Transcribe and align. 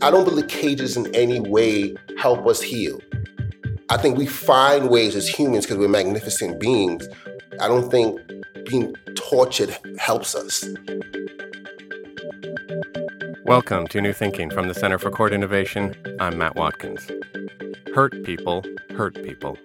I 0.00 0.10
don't 0.10 0.24
believe 0.24 0.48
cages 0.48 0.96
in 0.96 1.14
any 1.14 1.40
way 1.40 1.94
help 2.18 2.46
us 2.46 2.62
heal. 2.62 2.98
I 3.90 3.98
think 3.98 4.16
we 4.16 4.24
find 4.24 4.88
ways 4.88 5.14
as 5.14 5.28
humans 5.28 5.66
because 5.66 5.76
we're 5.76 5.88
magnificent 5.88 6.58
beings. 6.58 7.06
I 7.60 7.68
don't 7.68 7.90
think 7.90 8.18
being 8.70 8.94
tortured 9.14 9.76
helps 9.98 10.34
us. 10.34 10.64
Welcome 13.44 13.88
to 13.88 14.00
New 14.00 14.14
Thinking 14.14 14.48
from 14.48 14.68
the 14.68 14.74
Center 14.74 14.98
for 14.98 15.10
Court 15.10 15.34
Innovation. 15.34 15.94
I'm 16.18 16.38
Matt 16.38 16.56
Watkins. 16.56 17.10
Hurt 17.94 18.22
people 18.24 18.64
hurt 18.96 19.22
people. 19.22 19.58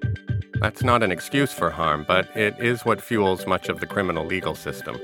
That's 0.55 0.83
not 0.83 1.01
an 1.01 1.13
excuse 1.13 1.53
for 1.53 1.69
harm, 1.69 2.03
but 2.05 2.27
it 2.35 2.55
is 2.59 2.83
what 2.83 3.01
fuels 3.01 3.47
much 3.47 3.69
of 3.69 3.79
the 3.79 3.85
criminal 3.85 4.25
legal 4.25 4.55
system. 4.55 4.97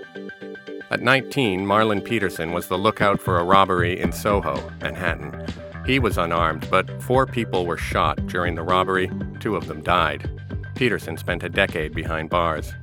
At 0.91 1.01
19, 1.01 1.63
Marlon 1.67 2.03
Peterson 2.03 2.51
was 2.51 2.67
the 2.67 2.77
lookout 2.77 3.21
for 3.21 3.37
a 3.37 3.43
robbery 3.43 3.99
in 3.99 4.11
Soho, 4.11 4.71
Manhattan. 4.81 5.45
He 5.85 5.99
was 5.99 6.17
unarmed, 6.17 6.67
but 6.71 7.03
four 7.03 7.27
people 7.27 7.67
were 7.67 7.77
shot 7.77 8.25
during 8.25 8.55
the 8.55 8.63
robbery. 8.63 9.11
Two 9.39 9.55
of 9.55 9.67
them 9.67 9.83
died. 9.83 10.27
Peterson 10.73 11.15
spent 11.15 11.43
a 11.43 11.49
decade 11.49 11.93
behind 11.93 12.31
bars. 12.31 12.73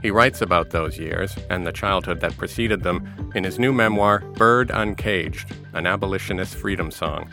He 0.00 0.10
writes 0.10 0.40
about 0.40 0.70
those 0.70 0.98
years 0.98 1.36
and 1.50 1.66
the 1.66 1.72
childhood 1.72 2.20
that 2.20 2.38
preceded 2.38 2.82
them 2.82 3.32
in 3.34 3.44
his 3.44 3.58
new 3.58 3.72
memoir, 3.72 4.20
Bird 4.20 4.70
Uncaged 4.70 5.52
An 5.74 5.86
Abolitionist 5.86 6.54
Freedom 6.54 6.90
Song. 6.90 7.30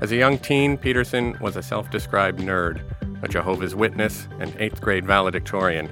As 0.00 0.12
a 0.12 0.16
young 0.16 0.38
teen, 0.38 0.78
Peterson 0.78 1.36
was 1.40 1.56
a 1.56 1.62
self 1.62 1.90
described 1.90 2.38
nerd, 2.38 2.82
a 3.24 3.26
Jehovah's 3.26 3.74
Witness, 3.74 4.28
and 4.38 4.54
eighth 4.60 4.80
grade 4.80 5.04
valedictorian 5.04 5.90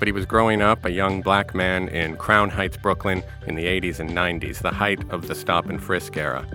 but 0.00 0.08
he 0.08 0.12
was 0.12 0.24
growing 0.24 0.62
up 0.62 0.86
a 0.86 0.90
young 0.90 1.20
black 1.20 1.54
man 1.54 1.86
in 1.90 2.16
Crown 2.16 2.48
Heights, 2.48 2.78
Brooklyn 2.78 3.22
in 3.46 3.54
the 3.54 3.66
80s 3.66 4.00
and 4.00 4.10
90s, 4.10 4.62
the 4.62 4.70
height 4.70 4.98
of 5.10 5.28
the 5.28 5.34
stop 5.34 5.68
and 5.68 5.80
frisk 5.80 6.16
era. 6.16 6.48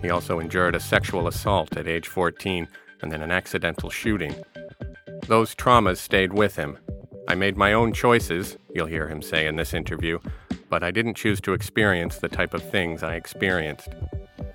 He 0.00 0.08
also 0.08 0.38
endured 0.38 0.76
a 0.76 0.80
sexual 0.80 1.26
assault 1.26 1.76
at 1.76 1.88
age 1.88 2.06
14 2.06 2.68
and 3.02 3.10
then 3.10 3.22
an 3.22 3.32
accidental 3.32 3.90
shooting. 3.90 4.36
Those 5.26 5.52
traumas 5.52 5.96
stayed 5.96 6.32
with 6.32 6.54
him. 6.54 6.78
I 7.26 7.34
made 7.34 7.56
my 7.56 7.72
own 7.72 7.92
choices, 7.92 8.56
you'll 8.72 8.86
hear 8.86 9.08
him 9.08 9.20
say 9.20 9.48
in 9.48 9.56
this 9.56 9.74
interview, 9.74 10.20
but 10.70 10.84
I 10.84 10.92
didn't 10.92 11.14
choose 11.16 11.40
to 11.40 11.54
experience 11.54 12.18
the 12.18 12.28
type 12.28 12.54
of 12.54 12.62
things 12.70 13.02
I 13.02 13.16
experienced. 13.16 13.88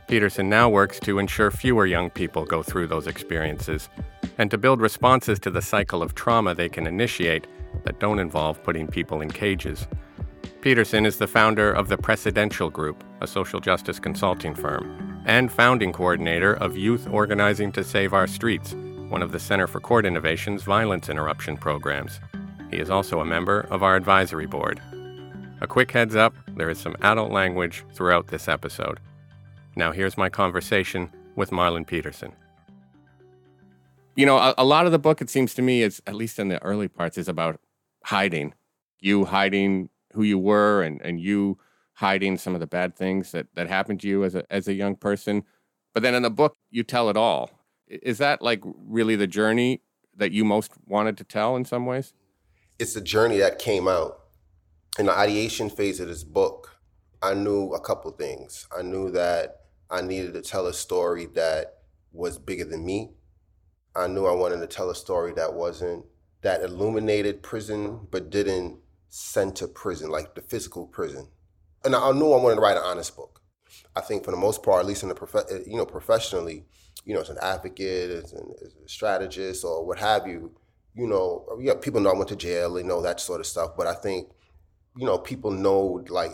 Peterson 0.07 0.47
now 0.47 0.69
works 0.69 1.01
to 1.01 1.19
ensure 1.19 1.51
fewer 1.51 1.85
young 1.85 2.09
people 2.09 2.45
go 2.45 2.63
through 2.63 2.87
those 2.87 3.07
experiences 3.07 3.89
and 4.37 4.49
to 4.51 4.57
build 4.57 4.79
responses 4.79 5.37
to 5.39 5.51
the 5.51 5.61
cycle 5.61 6.01
of 6.01 6.15
trauma 6.15 6.55
they 6.55 6.69
can 6.69 6.87
initiate 6.87 7.45
that 7.83 7.99
don't 7.99 8.19
involve 8.19 8.61
putting 8.63 8.87
people 8.87 9.21
in 9.21 9.29
cages. 9.31 9.87
Peterson 10.61 11.05
is 11.05 11.17
the 11.17 11.27
founder 11.27 11.71
of 11.71 11.87
the 11.87 11.97
Precedential 11.97 12.71
Group, 12.71 13.03
a 13.19 13.27
social 13.27 13.59
justice 13.59 13.99
consulting 13.99 14.53
firm, 14.53 15.23
and 15.25 15.51
founding 15.51 15.91
coordinator 15.91 16.53
of 16.53 16.77
Youth 16.77 17.07
Organizing 17.09 17.71
to 17.71 17.83
Save 17.83 18.13
Our 18.13 18.27
Streets, 18.27 18.73
one 19.09 19.23
of 19.23 19.31
the 19.31 19.39
Center 19.39 19.65
for 19.65 19.79
Court 19.79 20.05
Innovation's 20.05 20.63
violence 20.63 21.09
interruption 21.09 21.57
programs. 21.57 22.19
He 22.69 22.77
is 22.77 22.89
also 22.89 23.19
a 23.19 23.25
member 23.25 23.61
of 23.71 23.83
our 23.83 23.95
advisory 23.95 24.45
board. 24.45 24.79
A 25.61 25.67
quick 25.67 25.91
heads 25.91 26.15
up 26.15 26.33
there 26.55 26.69
is 26.69 26.77
some 26.77 26.95
adult 27.01 27.31
language 27.31 27.83
throughout 27.93 28.27
this 28.27 28.47
episode. 28.47 28.99
Now, 29.75 29.91
here's 29.91 30.17
my 30.17 30.29
conversation 30.29 31.09
with 31.35 31.51
Marlon 31.51 31.85
Peterson 31.87 32.33
you 34.15 34.25
know, 34.25 34.37
a, 34.37 34.53
a, 34.57 34.65
lot 34.65 34.85
of 34.85 34.91
the 34.91 34.99
book, 34.99 35.21
it 35.21 35.29
seems 35.29 35.53
to 35.55 35.61
me, 35.61 35.81
is 35.81 36.01
at 36.05 36.15
least 36.15 36.39
in 36.39 36.49
the 36.49 36.61
early 36.63 36.87
parts, 36.87 37.17
is 37.17 37.27
about 37.27 37.59
hiding. 38.05 38.53
You 38.99 39.25
hiding 39.25 39.89
who 40.13 40.23
you 40.23 40.37
were 40.37 40.83
and, 40.83 41.01
and 41.01 41.19
you 41.19 41.57
hiding 41.93 42.37
some 42.37 42.53
of 42.53 42.59
the 42.59 42.67
bad 42.67 42.95
things 42.95 43.31
that, 43.31 43.47
that 43.55 43.67
happened 43.67 44.01
to 44.01 44.07
you 44.07 44.23
as 44.23 44.35
a 44.35 44.43
as 44.51 44.67
a 44.67 44.73
young 44.73 44.95
person. 44.95 45.43
But 45.93 46.03
then 46.03 46.15
in 46.15 46.23
the 46.23 46.29
book, 46.29 46.55
you 46.69 46.83
tell 46.83 47.09
it 47.09 47.17
all. 47.17 47.51
Is 47.87 48.17
that 48.19 48.41
like 48.41 48.61
really 48.63 49.15
the 49.15 49.27
journey 49.27 49.81
that 50.15 50.31
you 50.31 50.45
most 50.45 50.71
wanted 50.85 51.17
to 51.17 51.23
tell 51.23 51.55
in 51.55 51.65
some 51.65 51.85
ways? 51.85 52.13
It's 52.79 52.93
the 52.93 53.01
journey 53.01 53.37
that 53.37 53.59
came 53.59 53.87
out 53.87 54.19
in 54.97 55.05
the 55.05 55.17
ideation 55.17 55.69
phase 55.69 55.99
of 55.99 56.07
this 56.07 56.23
book. 56.23 56.77
I 57.21 57.33
knew 57.33 57.73
a 57.73 57.79
couple 57.79 58.11
things. 58.11 58.67
I 58.75 58.81
knew 58.81 59.11
that 59.11 59.61
I 59.89 60.01
needed 60.01 60.33
to 60.33 60.41
tell 60.41 60.67
a 60.67 60.73
story 60.73 61.27
that 61.35 61.79
was 62.11 62.37
bigger 62.37 62.65
than 62.65 62.85
me 62.85 63.11
I 63.95 64.07
knew 64.07 64.25
I 64.25 64.35
wanted 64.35 64.59
to 64.59 64.67
tell 64.67 64.89
a 64.89 64.95
story 64.95 65.33
that 65.33 65.53
wasn't 65.53 66.05
that 66.41 66.61
illuminated 66.61 67.43
prison, 67.43 68.07
but 68.09 68.29
didn't 68.29 68.79
center 69.09 69.67
prison, 69.67 70.09
like 70.09 70.33
the 70.35 70.41
physical 70.41 70.87
prison. 70.87 71.27
And 71.83 71.95
I 71.95 72.11
knew 72.11 72.31
I 72.31 72.41
wanted 72.41 72.55
to 72.55 72.61
write 72.61 72.77
an 72.77 72.83
honest 72.83 73.15
book. 73.15 73.41
I 73.95 74.01
think 74.01 74.23
for 74.23 74.31
the 74.31 74.37
most 74.37 74.63
part, 74.63 74.79
at 74.79 74.85
least 74.85 75.03
in 75.03 75.09
the 75.09 75.15
prof- 75.15 75.45
eh, 75.51 75.59
you 75.65 75.77
know 75.77 75.85
professionally, 75.85 76.65
you 77.05 77.13
know, 77.13 77.21
as 77.21 77.29
an 77.29 77.37
advocate, 77.41 78.11
as, 78.11 78.33
an, 78.33 78.53
as 78.63 78.75
a 78.75 78.87
strategist, 78.87 79.63
or 79.65 79.85
what 79.85 79.99
have 79.99 80.27
you, 80.27 80.51
you 80.93 81.07
know, 81.07 81.45
yeah, 81.59 81.73
people 81.79 82.01
know 82.01 82.11
I 82.11 82.15
went 82.15 82.29
to 82.29 82.35
jail, 82.35 82.73
they 82.73 82.83
know 82.83 83.01
that 83.01 83.19
sort 83.19 83.39
of 83.39 83.47
stuff. 83.47 83.71
But 83.77 83.87
I 83.87 83.93
think, 83.93 84.29
you 84.95 85.05
know, 85.05 85.17
people 85.17 85.51
know 85.51 86.03
like 86.09 86.31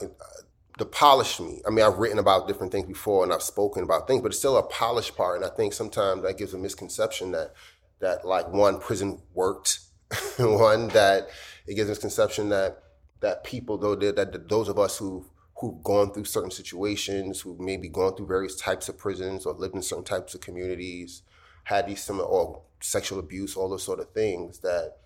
the 0.78 0.86
polished 0.86 1.40
me. 1.42 1.62
I 1.66 1.72
mean, 1.72 1.84
I've 1.84 1.98
written 1.98 2.20
about 2.20 2.48
different 2.48 2.72
things 2.72 2.88
before 2.88 3.24
and 3.24 3.34
I've 3.34 3.42
spoken 3.42 3.84
about 3.84 4.08
things, 4.08 4.22
but 4.22 4.30
it's 4.30 4.40
still 4.40 4.58
a 4.58 4.64
polished 4.64 5.16
part. 5.16 5.38
And 5.38 5.46
I 5.46 5.50
think 5.50 5.74
sometimes 5.74 6.24
that 6.24 6.38
gives 6.38 6.54
a 6.54 6.58
misconception 6.58 7.32
that 7.32 7.54
that 8.00 8.26
like 8.26 8.52
one 8.54 8.80
prison 8.80 9.22
worked, 9.34 9.80
one 10.38 10.90
that 10.90 11.30
it 11.66 11.76
gives 11.76 11.90
a 11.90 11.92
misconception 11.92 12.50
that 12.50 12.84
that 13.22 13.44
people 13.44 13.78
though 13.78 13.96
that 13.96 14.48
those 14.48 14.70
of 14.70 14.78
us 14.78 14.98
who 14.98 15.26
who've 15.60 15.82
gone 15.84 16.14
through 16.14 16.26
certain 16.26 16.52
situations, 16.52 17.42
who 17.42 17.58
maybe 17.60 17.90
gone 17.90 18.16
through 18.16 18.28
various 18.28 18.56
types 18.56 18.88
of 18.88 18.98
prisons 18.98 19.48
or 19.48 19.54
lived 19.54 19.74
in 19.74 19.82
certain 19.82 20.06
types 20.06 20.36
of 20.36 20.42
communities, 20.42 21.24
had 21.64 21.88
these 21.88 22.04
similar 22.04 22.26
or 22.28 22.62
sexual 22.80 23.18
abuse, 23.18 23.56
all 23.56 23.68
those 23.68 23.82
sort 23.82 24.00
of 24.00 24.12
things 24.12 24.60
that 24.60 24.98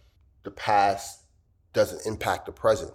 the 0.44 0.52
past 0.52 1.22
doesn't 1.72 2.06
impact 2.06 2.46
the 2.46 2.52
present 2.52 2.92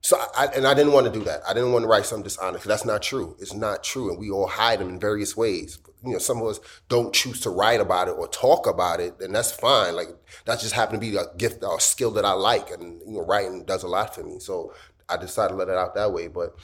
so 0.00 0.16
I, 0.36 0.46
and 0.54 0.66
I 0.66 0.74
didn't 0.74 0.92
want 0.92 1.06
to 1.06 1.12
do 1.12 1.24
that. 1.24 1.42
I 1.48 1.52
didn't 1.54 1.72
want 1.72 1.82
to 1.82 1.88
write 1.88 2.06
something 2.06 2.24
dishonest. 2.24 2.64
That's 2.64 2.84
not 2.84 3.02
true. 3.02 3.36
It's 3.40 3.54
not 3.54 3.82
true, 3.82 4.10
and 4.10 4.18
we 4.18 4.30
all 4.30 4.46
hide 4.46 4.78
them 4.78 4.88
in 4.88 5.00
various 5.00 5.36
ways. 5.36 5.78
You 6.04 6.12
know, 6.12 6.18
some 6.18 6.40
of 6.40 6.46
us 6.46 6.60
don't 6.88 7.12
choose 7.12 7.40
to 7.40 7.50
write 7.50 7.80
about 7.80 8.06
it 8.06 8.12
or 8.12 8.28
talk 8.28 8.68
about 8.68 9.00
it, 9.00 9.20
and 9.20 9.34
that's 9.34 9.50
fine. 9.50 9.96
Like 9.96 10.08
that 10.44 10.60
just 10.60 10.74
happened 10.74 11.00
to 11.00 11.10
be 11.10 11.16
a 11.16 11.24
gift 11.36 11.64
or 11.64 11.78
a 11.78 11.80
skill 11.80 12.12
that 12.12 12.24
I 12.24 12.32
like, 12.32 12.70
and 12.70 13.00
you 13.06 13.14
know, 13.14 13.24
writing 13.24 13.64
does 13.64 13.82
a 13.82 13.88
lot 13.88 14.14
for 14.14 14.22
me. 14.22 14.38
So 14.38 14.72
I 15.08 15.16
decided 15.16 15.50
to 15.50 15.56
let 15.56 15.68
it 15.68 15.76
out 15.76 15.94
that 15.96 16.12
way. 16.12 16.28
But 16.28 16.54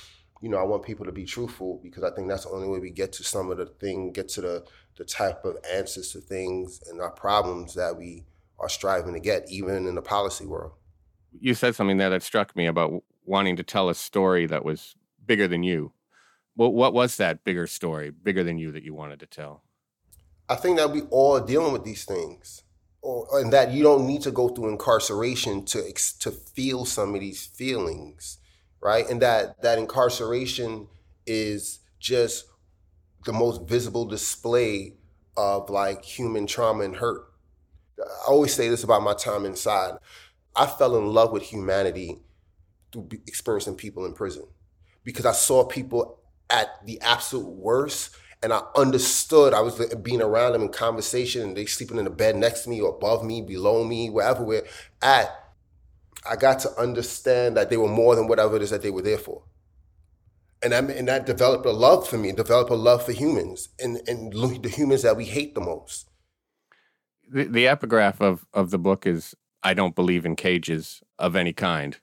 you 0.41 0.49
know, 0.49 0.59
I 0.59 0.63
want 0.63 0.85
people 0.85 1.05
to 1.07 1.13
be 1.13 1.25
truthful 1.25 1.81
because 1.83 2.05
I 2.05 2.11
think 2.11 2.29
that's 2.29 2.45
the 2.45 2.51
only 2.51 2.69
way 2.69 2.79
we 2.79 2.91
get 2.91 3.13
to 3.15 3.25
some 3.25 3.51
of 3.51 3.57
the 3.57 3.67
thing, 3.67 4.13
get 4.13 4.29
to 4.31 4.41
the 4.41 4.65
the 4.97 5.05
type 5.05 5.45
of 5.45 5.57
answers 5.73 6.13
to 6.13 6.21
things 6.21 6.81
and 6.89 7.01
our 7.01 7.11
problems 7.11 7.75
that 7.75 7.97
we 7.97 8.25
are 8.61 8.69
striving 8.69 9.15
to 9.15 9.21
get, 9.21 9.51
even 9.51 9.89
in 9.89 9.97
the 9.97 10.03
policy 10.03 10.47
world. 10.47 10.73
You 11.41 11.55
said 11.55 11.75
something 11.75 11.97
there 11.97 12.11
that 12.11 12.23
struck 12.23 12.55
me 12.55 12.67
about 12.67 13.03
wanting 13.25 13.57
to 13.57 13.63
tell 13.63 13.89
a 13.89 13.95
story 13.95 14.47
that 14.47 14.65
was 14.65 14.95
bigger 15.25 15.49
than 15.49 15.63
you. 15.63 15.93
What 16.55 16.73
what 16.73 16.95
was 16.95 17.17
that 17.17 17.45
bigger 17.45 17.67
story, 17.67 18.11
bigger 18.11 18.45
than 18.45 18.59
you, 18.59 18.71
that 18.73 18.85
you 18.85 18.95
wanted 18.95 19.21
to 19.21 19.27
tell? 19.27 19.63
I 20.49 20.57
think 20.57 20.77
that 20.77 20.93
we 20.93 21.03
all 21.11 21.41
dealing 21.41 21.73
with 21.73 21.85
these 21.85 22.05
things, 22.05 22.63
or, 23.03 23.41
and 23.41 23.53
that 23.53 23.73
you 23.73 23.83
don't 23.83 24.07
need 24.07 24.23
to 24.23 24.31
go 24.31 24.49
through 24.49 24.69
incarceration 24.69 25.65
to 25.67 25.93
to 26.21 26.31
feel 26.31 26.85
some 26.85 27.15
of 27.15 27.21
these 27.21 27.47
feelings, 27.47 28.39
right? 28.81 29.09
And 29.09 29.21
that 29.23 29.63
that 29.63 29.79
incarceration 29.79 30.89
is 31.27 31.81
just 31.99 32.45
the 33.25 33.33
most 33.33 33.63
visible 33.63 34.05
display 34.05 34.95
of 35.37 35.71
like 35.71 36.05
human 36.05 36.47
trauma 36.47 36.85
and 36.85 36.97
hurt. 36.97 37.23
I 37.99 38.29
always 38.29 38.53
say 38.53 38.69
this 38.69 38.85
about 38.85 39.03
my 39.03 39.15
time 39.15 39.45
inside. 39.45 39.99
I 40.55 40.67
fell 40.67 40.97
in 40.97 41.07
love 41.13 41.33
with 41.33 41.43
humanity 41.43 42.21
through 42.95 43.09
experiencing 43.27 43.75
people 43.75 44.07
in 44.07 44.15
prison 44.15 44.47
because 45.03 45.27
I 45.27 45.33
saw 45.33 45.65
people 45.65 46.21
at 46.49 46.69
the 46.87 47.01
absolute 47.01 47.47
worst 47.47 48.17
and 48.43 48.53
I 48.53 48.63
understood 48.77 49.55
I 49.55 49.61
was 49.61 49.79
being 50.03 50.23
around 50.23 50.53
them 50.53 50.63
in 50.63 50.69
conversation 50.69 51.43
and 51.43 51.57
they 51.57 51.67
sleeping 51.67 51.99
in 51.99 52.05
the 52.05 52.11
bed 52.11 52.37
next 52.37 52.63
to 52.63 52.71
me 52.71 52.81
or 52.81 52.95
above 52.95 53.25
me, 53.25 53.43
below 53.43 53.85
me, 53.85 54.11
wherever 54.11 54.45
we're 54.45 54.67
at. 55.03 55.29
I 56.29 56.37
got 56.37 56.61
to 56.61 56.71
understand 56.79 57.57
that 57.57 57.69
they 57.69 57.77
were 57.77 57.89
more 57.89 58.15
than 58.15 58.29
whatever 58.29 58.57
it 58.57 58.63
is 58.63 58.71
that 58.71 58.83
they 58.83 58.91
were 58.91 59.03
there 59.03 59.19
for. 59.19 59.43
And 60.63 60.73
that, 60.73 60.91
and 60.91 61.09
that 61.09 61.27
developed 61.27 61.67
a 61.67 61.71
love 61.71 62.09
for 62.09 62.17
me, 62.17 62.33
developed 62.33 62.71
a 62.71 62.75
love 62.75 63.05
for 63.05 63.13
humans 63.13 63.69
and, 63.79 64.01
and 64.07 64.33
the 64.33 64.69
humans 64.69 65.03
that 65.03 65.17
we 65.17 65.25
hate 65.27 65.55
the 65.55 65.61
most. 65.61 66.09
The, 67.31 67.45
the 67.45 67.67
epigraph 67.67 68.21
of, 68.21 68.47
of 68.55 68.71
the 68.71 68.79
book 68.79 69.07
is 69.07 69.35
I 69.63 69.73
don't 69.75 69.95
believe 69.95 70.27
in 70.27 70.37
cages 70.37 71.03
of 71.19 71.35
any 71.35 71.55
kind 71.55 71.99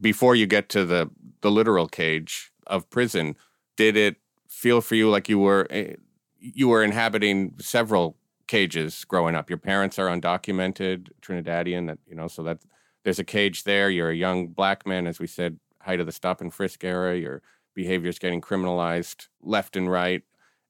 before 0.00 0.34
you 0.34 0.46
get 0.46 0.68
to 0.70 0.84
the 0.84 1.10
the 1.40 1.50
literal 1.50 1.88
cage 1.88 2.52
of 2.66 2.88
prison, 2.90 3.36
did 3.76 3.96
it 3.96 4.16
feel 4.48 4.80
for 4.80 4.94
you 4.94 5.10
like 5.10 5.28
you 5.28 5.38
were 5.38 5.66
eh, 5.70 5.94
you 6.38 6.68
were 6.68 6.82
inhabiting 6.82 7.54
several 7.60 8.16
cages 8.46 9.04
growing 9.04 9.34
up? 9.34 9.50
Your 9.50 9.58
parents 9.58 9.98
are 9.98 10.08
undocumented 10.08 11.08
Trinidadian, 11.20 11.86
that 11.86 11.98
you 12.06 12.14
know, 12.14 12.28
so 12.28 12.42
that 12.42 12.58
there's 13.04 13.18
a 13.18 13.24
cage 13.24 13.64
there. 13.64 13.90
You're 13.90 14.10
a 14.10 14.16
young 14.16 14.48
black 14.48 14.86
man, 14.86 15.06
as 15.06 15.18
we 15.18 15.26
said. 15.26 15.58
height 15.80 16.00
of 16.00 16.06
the 16.06 16.12
stop 16.12 16.40
and 16.40 16.52
frisk 16.52 16.82
era. 16.82 17.16
Your 17.16 17.42
behavior's 17.74 18.18
getting 18.18 18.40
criminalized 18.40 19.28
left 19.42 19.76
and 19.76 19.90
right. 19.90 20.22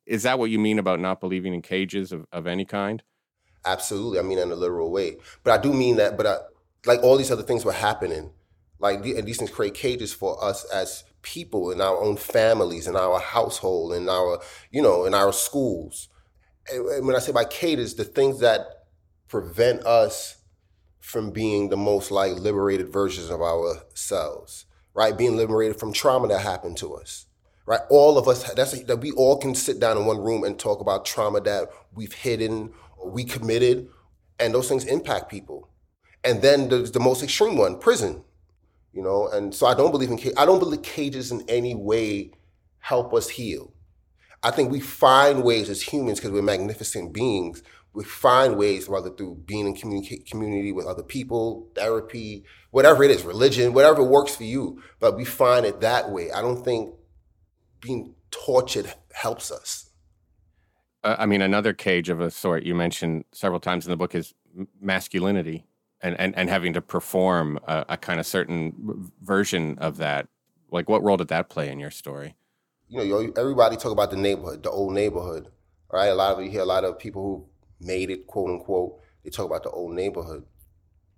Is 0.07 0.25
that 0.25 0.39
what 0.39 0.51
you 0.51 0.59
mean 0.59 0.79
about 0.79 1.01
not 1.01 1.21
believing 1.21 1.55
in 1.55 1.63
cages 1.63 2.13
of, 2.13 2.27
of 2.33 2.47
any 2.47 2.65
kind? 2.65 3.03
Absolutely. 3.65 4.19
I 4.19 4.23
mean, 4.23 4.39
in 4.39 4.51
a 4.51 4.57
literal 4.57 4.91
way. 4.91 5.17
But 5.43 5.59
I 5.59 5.63
do 5.63 5.73
mean 5.73 5.97
that, 5.97 6.17
but 6.17 6.27
I, 6.27 6.37
like 6.85 7.03
all 7.03 7.17
these 7.17 7.31
other 7.31 7.43
things 7.43 7.65
were 7.65 7.73
happening. 7.73 8.31
Like, 8.85 8.99
and 9.07 9.27
these 9.27 9.39
things 9.39 9.51
create 9.51 9.73
cages 9.73 10.13
for 10.13 10.45
us 10.45 10.65
as 10.67 11.05
people 11.23 11.71
in 11.71 11.81
our 11.81 11.97
own 12.03 12.19
families, 12.19 12.87
in 12.87 12.97
our 12.97 13.19
household, 13.19 13.95
in 13.95 14.11
our, 14.11 14.41
you 14.71 14.83
know, 14.83 15.07
in 15.07 15.15
our 15.15 15.33
schools. 15.33 16.11
And 16.71 17.07
when 17.07 17.17
I 17.17 17.19
say 17.19 17.33
by 17.33 17.47
cages, 17.47 17.95
the 17.95 18.05
things 18.05 18.41
that 18.41 18.61
prevent 19.27 19.87
us 19.87 20.37
from 21.01 21.31
being 21.31 21.71
the 21.71 21.79
most 21.79 22.11
like 22.11 22.35
liberated 22.35 22.93
versions 22.93 23.31
of 23.31 23.41
ourselves, 23.41 24.67
right? 24.93 25.17
Being 25.17 25.39
liberated 25.39 25.81
from 25.81 25.95
trauma 25.95 26.29
that 26.29 26.41
happened 26.41 26.77
to 26.77 26.93
us, 26.93 27.25
right? 27.65 27.81
All 27.89 28.19
of 28.19 28.29
us, 28.29 28.53
that's 28.53 28.83
that 28.83 29.01
we 29.01 29.13
all 29.13 29.39
can 29.39 29.55
sit 29.55 29.81
down 29.81 29.97
in 29.97 30.05
one 30.05 30.19
room 30.19 30.45
and 30.45 30.59
talk 30.59 30.83
about 30.83 31.07
trauma 31.07 31.41
that 31.41 31.71
we've 31.95 32.13
hidden 32.13 32.75
or 32.99 33.11
we 33.11 33.25
committed, 33.25 33.89
and 34.39 34.53
those 34.53 34.69
things 34.69 34.85
impact 34.85 35.31
people. 35.31 35.71
And 36.23 36.43
then 36.43 36.69
there's 36.69 36.93
the 36.93 37.01
most 37.01 37.23
extreme 37.23 37.57
one, 37.57 37.79
prison, 37.79 38.25
you 38.95 39.03
know. 39.03 39.29
And 39.29 39.55
so 39.55 39.67
I 39.67 39.75
don't 39.75 39.91
believe 39.91 40.11
in 40.11 40.19
I 40.39 40.47
don't 40.47 40.61
believe 40.61 40.83
cages 40.83 41.31
in 41.31 41.45
any 41.49 41.75
way 41.75 42.31
help 42.79 43.13
us 43.13 43.29
heal. 43.29 43.73
I 44.43 44.51
think 44.51 44.71
we 44.71 44.81
find 44.81 45.43
ways 45.43 45.69
as 45.69 45.83
humans 45.83 46.21
because 46.21 46.33
we're 46.33 46.43
magnificent 46.43 47.13
beings. 47.13 47.63
We 47.95 48.05
find 48.05 48.57
ways, 48.57 48.89
whether 48.89 49.09
through 49.09 49.43
being 49.47 49.67
in 49.67 49.75
community 49.75 50.73
with 50.73 50.85
other 50.85 51.03
people, 51.03 51.71
therapy, 51.75 52.45
whatever 52.71 53.05
it 53.05 53.11
is, 53.11 53.23
religion, 53.23 53.73
whatever 53.73 54.03
works 54.03 54.35
for 54.37 54.45
you. 54.45 54.83
But 54.99 55.17
we 55.17 55.25
find 55.25 55.65
it 55.65 55.81
that 55.81 56.11
way. 56.11 56.31
I 56.31 56.43
don't 56.43 56.63
think 56.63 56.93
being 57.81 58.17
tortured 58.31 58.93
helps 59.13 59.51
us. 59.51 59.91
Uh, 61.05 61.17
I 61.19 61.27
mean, 61.27 61.41
another 61.41 61.73
cage 61.73 62.09
of 62.09 62.21
a 62.21 62.31
sort 62.31 62.65
you 62.65 62.75
mentioned 62.75 63.25
several 63.33 63.61
times 63.61 63.87
in 63.87 63.91
the 63.91 63.97
book 63.97 64.15
is 64.15 64.35
masculinity 64.81 65.67
and, 66.05 66.21
and, 66.21 66.37
and 66.37 66.51
having 66.51 66.75
to 66.75 66.83
perform 66.83 67.59
a, 67.67 67.87
a 67.91 67.97
kind 67.97 68.21
of 68.21 68.27
certain 68.27 69.11
version 69.23 69.79
of 69.79 69.97
that. 69.97 70.29
Like, 70.71 70.89
what 70.89 71.03
role 71.03 71.17
did 71.17 71.29
that 71.29 71.49
play 71.49 71.71
in 71.71 71.81
your 71.81 71.91
story? 71.91 72.35
You 72.89 73.05
know, 73.07 73.33
everybody 73.37 73.77
talk 73.77 73.91
about 73.91 74.11
the 74.11 74.19
neighborhood, 74.19 74.63
the 74.63 74.71
old 74.71 74.93
neighborhood, 74.93 75.49
right? 75.91 76.09
A 76.09 76.15
lot 76.15 76.37
of 76.37 76.45
you 76.45 76.51
hear 76.51 76.61
a 76.61 76.67
lot 76.67 76.85
of 76.85 76.99
people 76.99 77.23
who 77.23 77.87
made 77.87 78.11
it, 78.11 78.27
quote 78.27 78.51
unquote. 78.51 79.01
They 79.25 79.31
talk 79.31 79.47
about 79.47 79.63
the 79.63 79.71
old 79.71 79.95
neighborhood, 79.95 80.45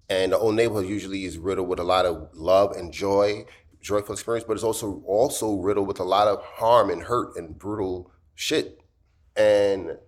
and 0.09 0.31
the 0.31 0.39
old 0.39 0.55
neighborhood 0.55 0.87
usually 0.87 1.25
is 1.25 1.37
riddled 1.37 1.69
with 1.69 1.81
a 1.81 1.85
lot 1.85 2.07
of 2.07 2.29
love 2.33 2.77
and 2.77 2.93
joy, 2.93 3.45
joyful 3.81 4.13
experience, 4.13 4.45
but 4.47 4.55
it's 4.55 4.63
also 4.63 5.03
also 5.05 5.57
riddled 5.57 5.89
with 5.89 5.99
a 5.99 6.05
lot 6.05 6.29
of 6.29 6.41
harm 6.45 6.91
and 6.91 7.03
hurt 7.03 7.37
and 7.37 7.59
brutal 7.59 8.13
shit 8.37 8.81
and 9.37 9.99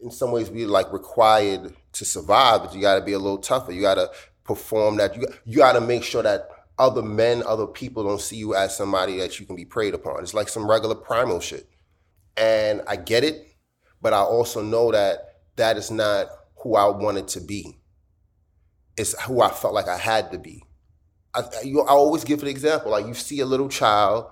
in 0.00 0.10
some 0.10 0.30
ways 0.30 0.50
we 0.50 0.66
like 0.66 0.92
required 0.92 1.74
to 1.92 2.04
survive 2.04 2.62
but 2.62 2.74
you 2.74 2.80
got 2.80 2.96
to 2.98 3.04
be 3.04 3.12
a 3.12 3.18
little 3.18 3.38
tougher. 3.38 3.72
You 3.72 3.82
got 3.82 3.94
to 3.94 4.10
perform 4.44 4.96
that. 4.96 5.16
You, 5.16 5.26
you 5.44 5.56
got 5.58 5.72
to 5.72 5.80
make 5.80 6.04
sure 6.04 6.22
that 6.22 6.48
other 6.78 7.02
men 7.02 7.42
other 7.46 7.66
people 7.66 8.04
don't 8.04 8.20
see 8.20 8.36
you 8.36 8.54
as 8.54 8.76
somebody 8.76 9.18
that 9.18 9.40
you 9.40 9.46
can 9.46 9.56
be 9.56 9.64
preyed 9.64 9.94
upon. 9.94 10.22
It's 10.22 10.34
like 10.34 10.48
some 10.48 10.70
regular 10.70 10.94
primal 10.94 11.40
shit. 11.40 11.68
And 12.36 12.82
i 12.86 12.94
get 12.94 13.24
it 13.24 13.46
but 14.00 14.12
i 14.12 14.18
also 14.18 14.62
know 14.62 14.92
that 14.92 15.40
that 15.56 15.76
is 15.76 15.90
not 15.90 16.28
who 16.62 16.76
i 16.76 16.86
wanted 16.86 17.28
to 17.28 17.40
be. 17.40 17.78
It's 18.96 19.20
who 19.22 19.42
i 19.42 19.50
felt 19.50 19.74
like 19.74 19.88
i 19.88 19.98
had 19.98 20.30
to 20.32 20.38
be. 20.38 20.62
I, 21.34 21.42
you, 21.64 21.82
I 21.82 21.90
always 21.90 22.24
give 22.24 22.42
an 22.42 22.48
example. 22.48 22.92
Like 22.92 23.06
you 23.06 23.14
see 23.14 23.40
a 23.40 23.46
little 23.46 23.68
child 23.68 24.26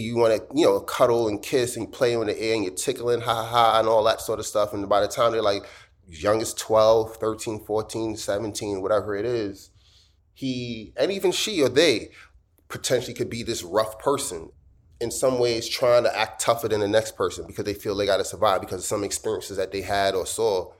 you 0.00 0.16
want 0.16 0.34
to, 0.36 0.56
you 0.58 0.66
know, 0.66 0.80
cuddle 0.80 1.28
and 1.28 1.42
kiss 1.42 1.76
and 1.76 1.92
play 1.92 2.12
in 2.12 2.26
the 2.26 2.40
air 2.40 2.54
and 2.54 2.64
you're 2.64 2.74
tickling, 2.74 3.20
ha 3.20 3.34
ha 3.34 3.44
ha, 3.44 3.78
and 3.78 3.88
all 3.88 4.04
that 4.04 4.20
sort 4.20 4.38
of 4.38 4.46
stuff. 4.46 4.72
And 4.72 4.88
by 4.88 5.00
the 5.00 5.08
time 5.08 5.32
they're 5.32 5.42
like 5.42 5.64
young 6.08 6.40
as 6.40 6.54
12, 6.54 7.16
13, 7.16 7.64
14, 7.64 8.16
17, 8.16 8.82
whatever 8.82 9.16
it 9.16 9.24
is, 9.24 9.70
he, 10.34 10.92
and 10.96 11.10
even 11.10 11.32
she 11.32 11.62
or 11.62 11.68
they, 11.68 12.10
potentially 12.68 13.14
could 13.14 13.30
be 13.30 13.42
this 13.42 13.62
rough 13.62 13.98
person 13.98 14.50
in 15.00 15.10
some 15.10 15.38
ways 15.38 15.68
trying 15.68 16.02
to 16.02 16.18
act 16.18 16.40
tougher 16.40 16.68
than 16.68 16.80
the 16.80 16.88
next 16.88 17.16
person 17.16 17.46
because 17.46 17.64
they 17.64 17.74
feel 17.74 17.94
they 17.94 18.06
got 18.06 18.16
to 18.16 18.24
survive 18.24 18.60
because 18.60 18.78
of 18.78 18.84
some 18.84 19.04
experiences 19.04 19.56
that 19.56 19.72
they 19.72 19.82
had 19.82 20.14
or 20.14 20.26
saw. 20.26 20.72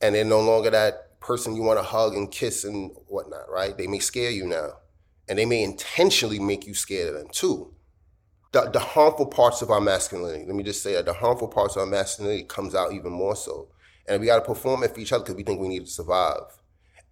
And 0.00 0.14
they're 0.14 0.24
no 0.24 0.40
longer 0.40 0.70
that 0.70 1.20
person 1.20 1.56
you 1.56 1.62
want 1.62 1.78
to 1.78 1.82
hug 1.82 2.14
and 2.14 2.30
kiss 2.30 2.64
and 2.64 2.90
whatnot, 3.06 3.50
right? 3.50 3.76
They 3.76 3.86
may 3.86 3.98
scare 3.98 4.30
you 4.30 4.46
now. 4.46 4.74
And 5.28 5.38
they 5.38 5.46
may 5.46 5.62
intentionally 5.62 6.38
make 6.38 6.66
you 6.66 6.74
scared 6.74 7.08
of 7.08 7.14
them 7.14 7.28
too 7.32 7.75
the, 8.56 8.70
the 8.70 8.80
harmful 8.80 9.26
parts 9.26 9.60
of 9.60 9.70
our 9.70 9.80
masculinity. 9.80 10.44
Let 10.46 10.54
me 10.54 10.62
just 10.62 10.82
say 10.82 10.94
that 10.94 11.04
the 11.04 11.12
harmful 11.12 11.48
parts 11.48 11.76
of 11.76 11.80
our 11.80 11.86
masculinity 11.86 12.44
comes 12.44 12.74
out 12.74 12.92
even 12.92 13.12
more 13.12 13.36
so, 13.36 13.68
and 14.08 14.20
we 14.20 14.26
got 14.26 14.36
to 14.36 14.44
perform 14.44 14.82
it 14.82 14.94
for 14.94 15.00
each 15.00 15.12
other 15.12 15.24
because 15.24 15.36
we 15.36 15.42
think 15.42 15.60
we 15.60 15.68
need 15.68 15.84
to 15.84 15.90
survive. 15.90 16.40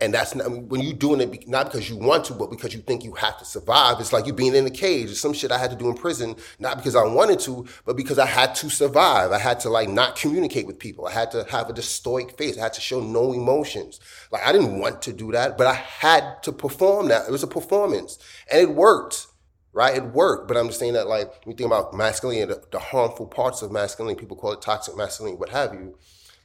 And 0.01 0.13
that's 0.13 0.35
not, 0.35 0.51
when 0.51 0.81
you're 0.81 0.93
doing 0.93 1.21
it 1.21 1.47
not 1.47 1.67
because 1.67 1.89
you 1.89 1.97
want 1.97 2.25
to, 2.25 2.35
but 2.35 2.51
because 2.51 2.75
you 2.75 2.81
think 2.81 3.05
you 3.05 3.13
have 3.13 3.39
to 3.39 3.45
survive. 3.45 4.01
It's 4.01 4.13
like 4.13 4.27
you 4.27 4.33
being 4.33 4.55
in 4.55 4.67
a 4.67 4.71
cage. 4.71 5.09
It's 5.09 5.21
some 5.21 5.33
shit 5.33 5.53
I 5.53 5.59
had 5.59 5.71
to 5.71 5.77
do 5.77 5.89
in 5.89 5.95
prison, 5.95 6.35
not 6.59 6.79
because 6.79 6.97
I 6.97 7.05
wanted 7.05 7.39
to, 7.41 7.65
but 7.85 7.97
because 7.97 8.19
I 8.19 8.27
had 8.27 8.57
to 8.57 8.71
survive. 8.71 9.31
I 9.31 9.39
had 9.39 9.61
to 9.61 9.69
like 9.69 9.89
not 9.89 10.17
communicate 10.17 10.67
with 10.67 10.81
people. 10.81 11.07
I 11.07 11.13
had 11.13 11.31
to 11.31 11.45
have 11.45 11.71
a 11.71 11.83
stoic 11.83 12.37
face. 12.37 12.59
I 12.59 12.63
had 12.63 12.73
to 12.73 12.81
show 12.81 13.01
no 13.01 13.33
emotions. 13.33 14.01
Like 14.33 14.45
I 14.45 14.51
didn't 14.51 14.79
want 14.81 15.01
to 15.03 15.13
do 15.13 15.31
that, 15.33 15.57
but 15.57 15.69
I 15.69 15.75
had 15.75 16.43
to 16.43 16.53
perform 16.53 17.09
that. 17.09 17.29
It 17.29 17.31
was 17.31 17.45
a 17.45 17.49
performance, 17.49 18.19
and 18.51 18.61
it 18.61 18.75
worked 18.75 19.29
right? 19.75 19.97
It 19.97 20.05
worked, 20.05 20.49
but 20.49 20.57
I'm 20.57 20.69
just 20.69 20.79
saying 20.79 20.95
that 20.95 21.09
like 21.09 21.27
when 21.45 21.53
you 21.53 21.57
think 21.57 21.67
about 21.67 21.93
masculinity, 21.93 22.55
the, 22.55 22.63
the 22.71 22.79
harmful 22.79 23.27
parts 23.27 23.61
of 23.61 23.73
masculinity, 23.73 24.21
people 24.21 24.37
call 24.37 24.53
it 24.53 24.63
toxic 24.63 24.97
masculinity, 24.97 25.39
what 25.39 25.51
have 25.51 25.75
you. 25.75 25.99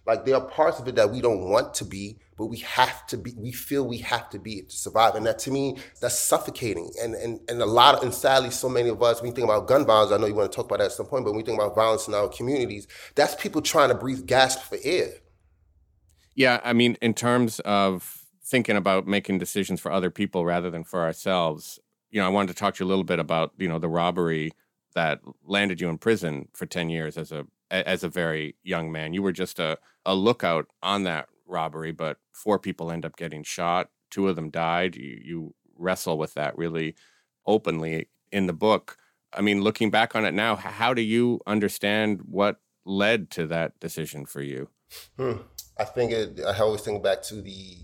Like 0.05 0.25
there 0.25 0.35
are 0.35 0.41
parts 0.41 0.79
of 0.79 0.87
it 0.87 0.95
that 0.95 1.11
we 1.11 1.21
don't 1.21 1.49
want 1.49 1.75
to 1.75 1.85
be, 1.85 2.17
but 2.35 2.47
we 2.47 2.57
have 2.57 3.05
to 3.07 3.17
be. 3.17 3.33
We 3.37 3.51
feel 3.51 3.85
we 3.85 3.99
have 3.99 4.29
to 4.31 4.39
be 4.39 4.63
to 4.63 4.75
survive, 4.75 5.13
and 5.13 5.25
that 5.27 5.37
to 5.39 5.51
me, 5.51 5.77
that's 6.01 6.17
suffocating. 6.17 6.91
And 6.99 7.13
and 7.13 7.39
and 7.47 7.61
a 7.61 7.65
lot 7.65 7.95
of, 7.95 8.03
and 8.03 8.13
sadly, 8.13 8.49
so 8.49 8.67
many 8.69 8.89
of 8.89 9.03
us, 9.03 9.21
when 9.21 9.29
you 9.29 9.35
think 9.35 9.45
about 9.45 9.67
gun 9.67 9.85
violence, 9.85 10.11
I 10.11 10.17
know 10.17 10.25
you 10.25 10.33
want 10.33 10.51
to 10.51 10.55
talk 10.55 10.65
about 10.65 10.79
that 10.79 10.85
at 10.85 10.91
some 10.93 11.05
point, 11.05 11.25
but 11.25 11.31
when 11.31 11.37
we 11.37 11.43
think 11.43 11.59
about 11.61 11.75
violence 11.75 12.07
in 12.07 12.15
our 12.15 12.27
communities, 12.29 12.87
that's 13.13 13.35
people 13.35 13.61
trying 13.61 13.89
to 13.89 13.95
breathe 13.95 14.25
gasp 14.25 14.61
for 14.61 14.79
air. 14.83 15.09
Yeah, 16.33 16.59
I 16.63 16.73
mean, 16.73 16.97
in 17.01 17.13
terms 17.13 17.59
of 17.59 18.25
thinking 18.43 18.77
about 18.77 19.05
making 19.05 19.37
decisions 19.37 19.79
for 19.79 19.91
other 19.91 20.09
people 20.09 20.43
rather 20.43 20.71
than 20.71 20.85
for 20.85 21.01
ourselves, 21.01 21.79
you 22.09 22.19
know, 22.19 22.25
I 22.25 22.29
wanted 22.29 22.50
to 22.50 22.59
talk 22.59 22.75
to 22.75 22.83
you 22.83 22.88
a 22.88 22.89
little 22.89 23.03
bit 23.03 23.19
about, 23.19 23.53
you 23.57 23.67
know, 23.67 23.79
the 23.79 23.89
robbery 23.89 24.51
that 24.95 25.21
landed 25.45 25.79
you 25.79 25.89
in 25.89 25.97
prison 25.97 26.48
for 26.53 26.65
10 26.65 26.89
years 26.89 27.17
as 27.17 27.31
a 27.31 27.45
as 27.72 28.03
a 28.03 28.10
very 28.10 28.55
young 28.63 28.91
man. 28.91 29.13
You 29.13 29.22
were 29.22 29.31
just 29.31 29.60
a, 29.60 29.77
a 30.05 30.15
lookout 30.15 30.67
on 30.81 31.03
that 31.03 31.27
robbery, 31.45 31.91
but 31.91 32.17
four 32.31 32.57
people 32.57 32.91
end 32.91 33.05
up 33.05 33.15
getting 33.15 33.43
shot. 33.43 33.89
Two 34.10 34.27
of 34.27 34.36
them 34.36 34.50
died. 34.50 34.95
You, 34.95 35.22
you 35.24 35.55
wrestle 35.77 36.17
with 36.17 36.34
that 36.34 36.57
really 36.57 36.95
openly 37.45 38.10
in 38.31 38.48
the 38.48 38.53
book. 38.53 38.98
I 39.34 39.41
mean, 39.41 39.62
looking 39.62 39.91
back 39.91 40.15
on 40.15 40.25
it 40.25 40.34
now, 40.34 40.55
how 40.55 40.95
do 40.95 41.03
you 41.03 41.41
understand 41.45 42.22
what 42.24 42.60
led 42.86 43.29
to 43.31 43.45
that 43.48 43.79
decision 43.79 44.25
for 44.25 44.41
you? 44.41 44.69
Hmm. 45.17 45.41
I 45.77 45.84
think 45.86 46.12
it, 46.12 46.39
I 46.45 46.57
always 46.60 46.81
think 46.81 47.03
back 47.03 47.22
to 47.24 47.41
the 47.41 47.77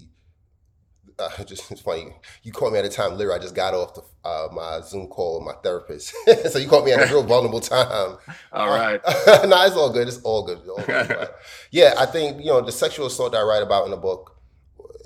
uh, 1.19 1.43
just 1.45 1.71
it's 1.71 1.81
funny. 1.81 2.13
You 2.43 2.51
called 2.51 2.73
me 2.73 2.79
at 2.79 2.85
a 2.85 2.89
time. 2.89 3.17
Literally, 3.17 3.39
I 3.39 3.41
just 3.41 3.55
got 3.55 3.73
off 3.73 3.93
the, 3.93 4.01
uh, 4.27 4.47
my 4.51 4.81
Zoom 4.81 5.07
call 5.07 5.39
with 5.39 5.45
my 5.45 5.61
therapist, 5.61 6.13
so 6.51 6.59
you 6.59 6.67
called 6.67 6.85
me 6.85 6.91
at 6.91 7.09
a 7.09 7.13
real 7.13 7.23
vulnerable 7.23 7.59
time. 7.59 8.17
All 8.51 8.69
right. 8.69 9.01
no, 9.27 9.43
nah, 9.45 9.65
it's 9.65 9.75
all 9.75 9.91
good. 9.91 10.07
It's 10.07 10.21
all 10.21 10.45
good. 10.45 10.59
It's 10.59 10.69
all 10.69 10.83
good 10.83 11.29
yeah, 11.71 11.93
I 11.97 12.05
think 12.05 12.39
you 12.39 12.47
know 12.47 12.61
the 12.61 12.71
sexual 12.71 13.07
assault 13.07 13.33
that 13.33 13.39
I 13.39 13.43
write 13.43 13.63
about 13.63 13.85
in 13.85 13.91
the 13.91 13.97
book 13.97 14.37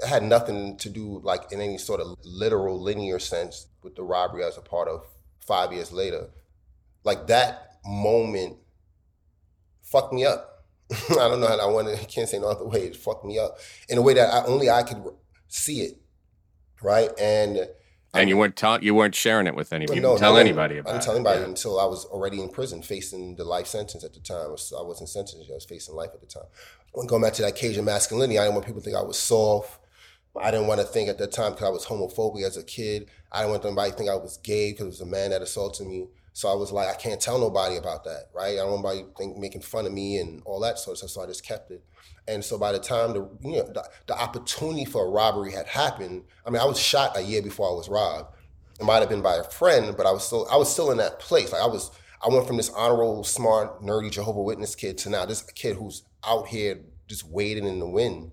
had 0.07 0.23
nothing 0.23 0.77
to 0.77 0.89
do 0.89 1.19
like 1.23 1.51
in 1.51 1.59
any 1.59 1.77
sort 1.77 1.99
of 1.99 2.15
literal 2.23 2.79
linear 2.79 3.19
sense 3.19 3.67
with 3.83 3.95
the 3.95 4.03
robbery 4.03 4.43
as 4.43 4.57
a 4.57 4.61
part 4.61 4.87
of 4.87 5.03
five 5.39 5.73
years 5.73 5.91
later. 5.91 6.29
Like 7.03 7.27
that 7.27 7.79
moment 7.85 8.57
fucked 9.81 10.13
me 10.13 10.25
up. 10.25 10.65
I 11.11 11.15
don't 11.15 11.41
know 11.41 11.47
how 11.47 11.59
I 11.59 11.71
want 11.71 11.87
to. 11.87 12.05
Can't 12.05 12.29
say 12.29 12.39
no 12.39 12.49
other 12.49 12.67
way. 12.67 12.81
It 12.81 12.95
fucked 12.95 13.25
me 13.25 13.39
up 13.39 13.57
in 13.89 13.97
a 13.97 14.01
way 14.01 14.13
that 14.13 14.31
I, 14.31 14.45
only 14.45 14.69
I 14.69 14.83
could 14.83 15.03
see 15.49 15.81
it, 15.81 15.97
right? 16.81 17.09
And 17.19 17.67
and 18.13 18.27
I, 18.27 18.29
you 18.29 18.37
weren't 18.37 18.55
tell, 18.55 18.83
you 18.83 18.95
weren't 18.95 19.13
sharing 19.13 19.45
it 19.45 19.55
with 19.55 19.71
anybody. 19.71 19.99
No, 19.99 20.17
tell 20.17 20.33
no, 20.33 20.39
anybody 20.39 20.77
about. 20.77 20.89
I 20.89 20.93
didn't 20.93 21.05
tell 21.05 21.15
anybody 21.15 21.41
yeah. 21.41 21.47
until 21.47 21.79
I 21.79 21.85
was 21.85 22.05
already 22.05 22.41
in 22.41 22.49
prison, 22.49 22.81
facing 22.81 23.35
the 23.35 23.43
life 23.43 23.67
sentence 23.67 24.03
at 24.03 24.13
the 24.13 24.19
time. 24.19 24.47
I 24.47 24.81
wasn't 24.81 25.09
sentenced; 25.09 25.49
I 25.51 25.53
was 25.53 25.65
facing 25.65 25.93
life 25.95 26.09
at 26.13 26.21
the 26.21 26.27
time. 26.27 26.47
When 26.93 27.05
going 27.05 27.21
back 27.21 27.33
to 27.33 27.43
that 27.43 27.55
Cajun 27.55 27.85
masculinity, 27.85 28.39
I 28.39 28.43
didn't 28.43 28.55
want 28.55 28.65
people 28.65 28.81
to 28.81 28.85
think 28.85 28.97
I 28.97 29.03
was 29.03 29.19
soft. 29.19 29.79
I 30.39 30.51
didn't 30.51 30.67
want 30.67 30.79
to 30.79 30.87
think 30.87 31.09
at 31.09 31.17
that 31.17 31.31
time 31.31 31.51
because 31.51 31.67
I 31.67 31.69
was 31.69 31.85
homophobic 31.85 32.43
as 32.43 32.57
a 32.57 32.63
kid. 32.63 33.09
I 33.31 33.41
didn't 33.41 33.51
want 33.51 33.65
anybody 33.65 33.91
to 33.91 33.97
think 33.97 34.09
I 34.09 34.15
was 34.15 34.37
gay 34.37 34.71
because 34.71 34.85
it 34.85 34.89
was 34.89 35.01
a 35.01 35.05
man 35.05 35.31
that 35.31 35.41
assaulted 35.41 35.87
me. 35.87 36.07
So 36.39 36.47
I 36.47 36.53
was 36.53 36.71
like, 36.71 36.87
I 36.87 36.93
can't 36.93 37.19
tell 37.19 37.37
nobody 37.37 37.75
about 37.75 38.05
that, 38.05 38.29
right? 38.33 38.53
I 38.53 38.61
don't 38.61 38.81
want 38.81 38.95
anybody 38.95 39.13
think, 39.17 39.37
making 39.37 39.59
fun 39.59 39.85
of 39.85 39.91
me 39.91 40.19
and 40.19 40.41
all 40.45 40.61
that 40.61 40.79
sort 40.79 40.93
of 40.93 40.99
stuff. 40.99 41.09
So 41.09 41.21
I 41.21 41.25
just 41.25 41.45
kept 41.45 41.69
it. 41.69 41.83
And 42.29 42.41
so 42.41 42.57
by 42.57 42.71
the 42.71 42.79
time 42.79 43.11
the 43.11 43.29
you 43.41 43.57
know 43.57 43.63
the, 43.63 43.83
the 44.07 44.17
opportunity 44.17 44.85
for 44.85 45.05
a 45.05 45.09
robbery 45.09 45.51
had 45.51 45.67
happened, 45.67 46.23
I 46.45 46.49
mean, 46.49 46.61
I 46.61 46.65
was 46.65 46.79
shot 46.79 47.17
a 47.17 47.21
year 47.21 47.41
before 47.41 47.69
I 47.69 47.73
was 47.73 47.89
robbed. 47.89 48.33
It 48.79 48.85
might 48.85 48.99
have 48.99 49.09
been 49.09 49.21
by 49.21 49.35
a 49.35 49.43
friend, 49.43 49.93
but 49.97 50.05
I 50.05 50.13
was 50.13 50.25
still 50.25 50.47
I 50.49 50.55
was 50.55 50.71
still 50.71 50.91
in 50.91 50.97
that 50.99 51.19
place. 51.19 51.51
Like 51.51 51.61
I 51.61 51.67
was 51.67 51.91
I 52.25 52.29
went 52.29 52.47
from 52.47 52.55
this 52.55 52.69
honorable, 52.69 53.25
smart, 53.25 53.81
nerdy 53.81 54.09
Jehovah 54.09 54.41
Witness 54.41 54.75
kid 54.75 54.97
to 54.99 55.09
now 55.09 55.25
this 55.25 55.41
kid 55.41 55.75
who's 55.75 56.03
out 56.25 56.47
here 56.47 56.79
just 57.09 57.27
wading 57.27 57.67
in 57.67 57.79
the 57.79 57.89
wind 57.89 58.31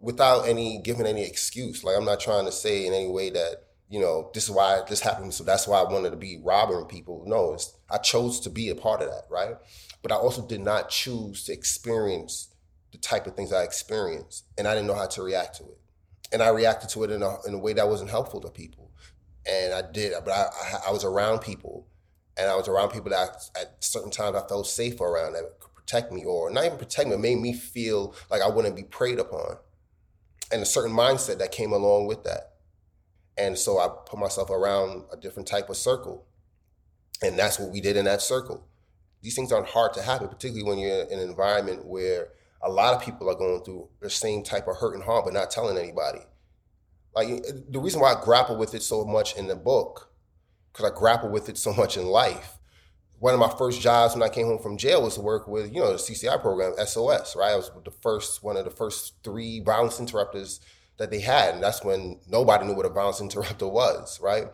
without 0.00 0.48
any 0.48 0.80
giving 0.82 1.06
any 1.06 1.26
excuse. 1.26 1.84
Like 1.84 1.98
I'm 1.98 2.06
not 2.06 2.18
trying 2.18 2.46
to 2.46 2.52
say 2.52 2.86
in 2.86 2.94
any 2.94 3.10
way 3.10 3.28
that 3.28 3.65
you 3.88 4.00
know 4.00 4.30
this 4.34 4.44
is 4.44 4.50
why 4.50 4.82
this 4.88 5.00
happened, 5.00 5.34
so 5.34 5.44
that's 5.44 5.66
why 5.66 5.80
I 5.80 5.90
wanted 5.90 6.10
to 6.10 6.16
be 6.16 6.40
robbing 6.42 6.84
people. 6.86 7.22
No, 7.26 7.56
I 7.90 7.98
chose 7.98 8.40
to 8.40 8.50
be 8.50 8.68
a 8.68 8.74
part 8.74 9.02
of 9.02 9.08
that, 9.08 9.24
right? 9.30 9.56
But 10.02 10.12
I 10.12 10.16
also 10.16 10.46
did 10.46 10.60
not 10.60 10.88
choose 10.88 11.44
to 11.44 11.52
experience 11.52 12.48
the 12.92 12.98
type 12.98 13.26
of 13.26 13.34
things 13.34 13.52
I 13.52 13.62
experienced, 13.62 14.44
and 14.58 14.66
I 14.66 14.74
didn't 14.74 14.88
know 14.88 14.94
how 14.94 15.06
to 15.06 15.22
react 15.22 15.56
to 15.58 15.64
it, 15.64 15.78
and 16.32 16.42
I 16.42 16.48
reacted 16.48 16.90
to 16.90 17.04
it 17.04 17.10
in 17.10 17.22
a, 17.22 17.36
in 17.46 17.54
a 17.54 17.58
way 17.58 17.72
that 17.74 17.88
wasn't 17.88 18.10
helpful 18.10 18.40
to 18.40 18.50
people, 18.50 18.90
and 19.48 19.72
I 19.72 19.82
did. 19.82 20.12
But 20.24 20.32
I, 20.32 20.42
I, 20.42 20.88
I 20.88 20.90
was 20.92 21.04
around 21.04 21.40
people, 21.40 21.86
and 22.36 22.50
I 22.50 22.56
was 22.56 22.68
around 22.68 22.90
people 22.90 23.10
that 23.10 23.28
I, 23.56 23.60
at 23.60 23.84
certain 23.84 24.10
times 24.10 24.36
I 24.36 24.46
felt 24.46 24.66
safe 24.66 25.00
around 25.00 25.34
that 25.34 25.60
could 25.60 25.74
protect 25.74 26.12
me, 26.12 26.24
or 26.24 26.50
not 26.50 26.64
even 26.64 26.78
protect 26.78 27.08
me, 27.08 27.14
it 27.14 27.20
made 27.20 27.38
me 27.38 27.52
feel 27.52 28.14
like 28.30 28.42
I 28.42 28.48
wouldn't 28.48 28.76
be 28.76 28.84
preyed 28.84 29.18
upon 29.20 29.58
and 30.52 30.62
a 30.62 30.66
certain 30.66 30.94
mindset 30.94 31.38
that 31.38 31.52
came 31.52 31.72
along 31.72 32.06
with 32.06 32.24
that. 32.24 32.52
And 33.38 33.58
so 33.58 33.78
I 33.78 33.88
put 34.06 34.18
myself 34.18 34.50
around 34.50 35.04
a 35.12 35.16
different 35.16 35.48
type 35.48 35.68
of 35.68 35.76
circle. 35.76 36.26
And 37.22 37.38
that's 37.38 37.58
what 37.58 37.70
we 37.70 37.80
did 37.80 37.96
in 37.96 38.04
that 38.06 38.22
circle. 38.22 38.66
These 39.22 39.34
things 39.34 39.52
aren't 39.52 39.68
hard 39.68 39.92
to 39.94 40.02
happen, 40.02 40.28
particularly 40.28 40.68
when 40.68 40.78
you're 40.78 41.02
in 41.02 41.18
an 41.18 41.28
environment 41.28 41.86
where 41.86 42.28
a 42.62 42.70
lot 42.70 42.94
of 42.94 43.02
people 43.02 43.28
are 43.30 43.34
going 43.34 43.62
through 43.64 43.88
the 44.00 44.10
same 44.10 44.42
type 44.42 44.68
of 44.68 44.76
hurt 44.76 44.94
and 44.94 45.02
harm, 45.02 45.24
but 45.24 45.34
not 45.34 45.50
telling 45.50 45.76
anybody. 45.78 46.20
Like 47.14 47.28
eh, 47.28 47.40
the 47.70 47.80
reason 47.80 48.00
why 48.00 48.14
I 48.14 48.24
grapple 48.24 48.56
with 48.56 48.74
it 48.74 48.82
so 48.82 49.04
much 49.04 49.36
in 49.36 49.46
the 49.46 49.56
book, 49.56 50.10
because 50.72 50.90
I 50.90 50.94
grapple 50.94 51.30
with 51.30 51.48
it 51.48 51.58
so 51.58 51.72
much 51.72 51.96
in 51.96 52.06
life, 52.06 52.58
one 53.18 53.32
of 53.32 53.40
my 53.40 53.52
first 53.56 53.80
jobs 53.80 54.14
when 54.14 54.22
I 54.22 54.32
came 54.32 54.46
home 54.46 54.58
from 54.58 54.76
jail 54.76 55.02
was 55.02 55.14
to 55.14 55.22
work 55.22 55.48
with, 55.48 55.72
you 55.72 55.80
know, 55.80 55.92
the 55.92 55.98
CCI 55.98 56.40
program, 56.40 56.74
SOS, 56.86 57.34
right? 57.34 57.52
I 57.52 57.56
was 57.56 57.70
the 57.84 57.90
first, 57.90 58.42
one 58.42 58.58
of 58.58 58.64
the 58.64 58.70
first 58.70 59.14
three 59.24 59.60
violence 59.60 59.98
interrupters 59.98 60.60
that 60.98 61.10
they 61.10 61.20
had. 61.20 61.54
And 61.54 61.62
that's 61.62 61.84
when 61.84 62.20
nobody 62.28 62.66
knew 62.66 62.74
what 62.74 62.86
a 62.86 62.90
violence 62.90 63.20
interrupter 63.20 63.68
was, 63.68 64.20
right? 64.20 64.46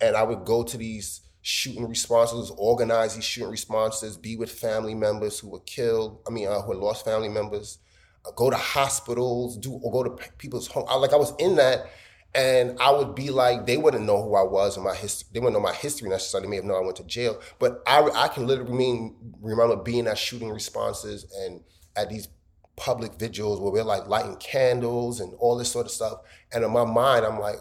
And 0.00 0.16
I 0.16 0.22
would 0.22 0.44
go 0.44 0.62
to 0.62 0.76
these 0.76 1.20
shooting 1.42 1.86
responses, 1.88 2.50
organize 2.56 3.14
these 3.14 3.24
shooting 3.24 3.50
responses, 3.50 4.16
be 4.16 4.36
with 4.36 4.50
family 4.50 4.94
members 4.94 5.38
who 5.38 5.50
were 5.50 5.60
killed, 5.60 6.20
I 6.26 6.30
mean, 6.30 6.48
uh, 6.48 6.62
who 6.62 6.72
had 6.72 6.80
lost 6.80 7.04
family 7.04 7.28
members, 7.28 7.78
uh, 8.26 8.30
go 8.32 8.50
to 8.50 8.56
hospitals, 8.56 9.56
do 9.58 9.74
or 9.74 9.92
go 9.92 10.02
to 10.02 10.10
people's 10.38 10.66
home. 10.68 10.86
I, 10.88 10.96
like 10.96 11.12
I 11.12 11.16
was 11.16 11.34
in 11.38 11.56
that 11.56 11.86
and 12.34 12.76
I 12.80 12.90
would 12.90 13.14
be 13.14 13.30
like, 13.30 13.66
they 13.66 13.76
wouldn't 13.76 14.04
know 14.04 14.20
who 14.20 14.34
I 14.34 14.42
was 14.42 14.76
and 14.76 14.84
my 14.84 14.94
history. 14.94 15.28
They 15.32 15.40
wouldn't 15.40 15.54
know 15.54 15.62
my 15.62 15.74
history 15.74 16.08
necessarily. 16.08 16.46
They 16.46 16.50
may 16.50 16.56
have 16.56 16.64
known 16.64 16.82
I 16.82 16.84
went 16.84 16.96
to 16.96 17.04
jail, 17.04 17.40
but 17.60 17.82
I, 17.86 18.00
I 18.14 18.28
can 18.28 18.46
literally 18.46 18.72
mean 18.72 19.14
remember 19.40 19.76
being 19.76 20.08
at 20.08 20.18
shooting 20.18 20.50
responses 20.50 21.26
and 21.42 21.62
at 21.94 22.08
these 22.08 22.28
public 22.76 23.14
vigils 23.14 23.60
where 23.60 23.72
we're 23.72 23.84
like 23.84 24.08
lighting 24.08 24.36
candles 24.36 25.20
and 25.20 25.32
all 25.38 25.56
this 25.56 25.70
sort 25.70 25.86
of 25.86 25.92
stuff. 25.92 26.18
And 26.52 26.64
in 26.64 26.70
my 26.72 26.84
mind, 26.84 27.24
I'm 27.24 27.38
like, 27.38 27.60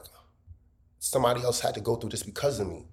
somebody 1.00 1.42
else 1.42 1.60
had 1.60 1.74
to 1.76 1.82
go 1.82 1.96
through 1.96 2.12
this 2.12 2.24
because 2.24 2.60
of 2.60 2.68
me 2.68 2.86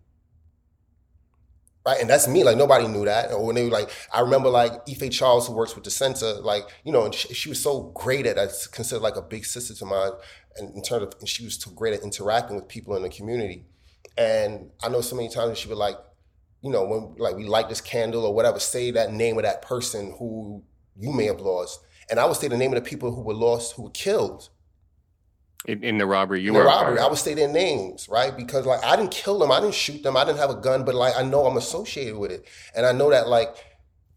right? 1.87 2.01
And 2.01 2.11
that's 2.11 2.29
me. 2.29 2.45
Like 2.45 2.57
nobody 2.57 2.87
knew 2.87 3.05
that. 3.05 3.33
Or 3.33 3.45
when 3.45 3.57
they 3.57 3.65
were 3.65 3.71
like, 3.71 3.91
I 4.13 4.21
remember 4.21 4.49
like 4.49 4.73
Ife 4.89 5.11
Charles, 5.11 5.47
who 5.47 5.55
works 5.55 5.75
with 5.75 5.85
the 5.85 5.91
center, 5.91 6.35
like 6.35 6.65
you 6.85 6.93
know, 6.93 7.05
and 7.05 7.15
she, 7.15 7.33
she 7.35 7.49
was 7.49 7.63
so 7.63 7.93
great 7.95 8.27
at. 8.27 8.37
That's 8.37 8.67
considered 8.67 9.03
like 9.03 9.17
a 9.17 9.23
big 9.23 9.45
sister 9.45 9.75
to 9.75 9.85
mine, 9.85 10.13
and 10.57 10.75
in 10.75 10.83
terms 10.83 11.03
of, 11.05 11.15
and 11.21 11.29
she 11.29 11.45
was 11.45 11.57
so 11.57 11.71
great 11.71 11.95
at 11.95 12.03
interacting 12.03 12.57
with 12.57 12.69
people 12.69 12.97
in 12.97 13.03
the 13.03 13.09
community. 13.09 13.65
And 14.17 14.71
I 14.83 14.89
know 14.89 15.01
so 15.01 15.17
many 15.17 15.29
times 15.29 15.59
she 15.59 15.69
would 15.69 15.79
like, 15.79 15.97
you 16.63 16.71
know, 16.71 16.85
when 16.85 17.15
like 17.19 17.37
we 17.37 17.45
light 17.45 17.69
this 17.69 17.81
candle 17.81 18.25
or 18.25 18.35
whatever, 18.35 18.59
say 18.59 18.91
that 18.93 19.13
name 19.13 19.37
of 19.39 19.45
that 19.45 19.63
person 19.63 20.15
who 20.19 20.63
you 20.99 21.13
may 21.13 21.25
have 21.25 21.41
lost, 21.41 21.81
and 22.11 22.19
I 22.19 22.25
would 22.25 22.37
say 22.37 22.49
the 22.49 22.57
name 22.57 22.73
of 22.73 22.83
the 22.83 22.89
people 22.89 23.15
who 23.15 23.23
were 23.23 23.35
lost, 23.35 23.75
who 23.75 23.83
were 23.85 23.91
killed 23.91 24.49
in, 25.67 25.85
in 25.85 25.99
the 25.99 26.07
robbery, 26.07 26.41
you 26.41 26.53
in 26.53 26.57
were 26.57 26.63
the 26.63 26.69
robbery. 26.69 26.99
I 26.99 27.07
would 27.07 27.19
say 27.19 27.35
their 27.35 27.49
names, 27.49 28.09
right? 28.09 28.35
Because 28.35 28.65
like 28.65 28.83
I 28.83 28.97
didn't 28.97 29.11
kill 29.11 29.39
them, 29.39 29.53
I 29.53 29.61
didn't 29.61 29.75
shoot 29.75 30.03
them, 30.03 30.17
I 30.17 30.25
didn't 30.25 30.39
have 30.39 30.51
a 30.51 30.55
gun, 30.55 30.85
but 30.85 30.95
like 30.95 31.15
I 31.17 31.23
know 31.23 31.47
I'm 31.47 31.57
associated 31.57 32.17
with 32.17 32.31
it, 32.31 32.47
and 32.75 32.87
I 32.87 32.93
know 32.93 33.11
that 33.11 33.29
like 33.29 33.55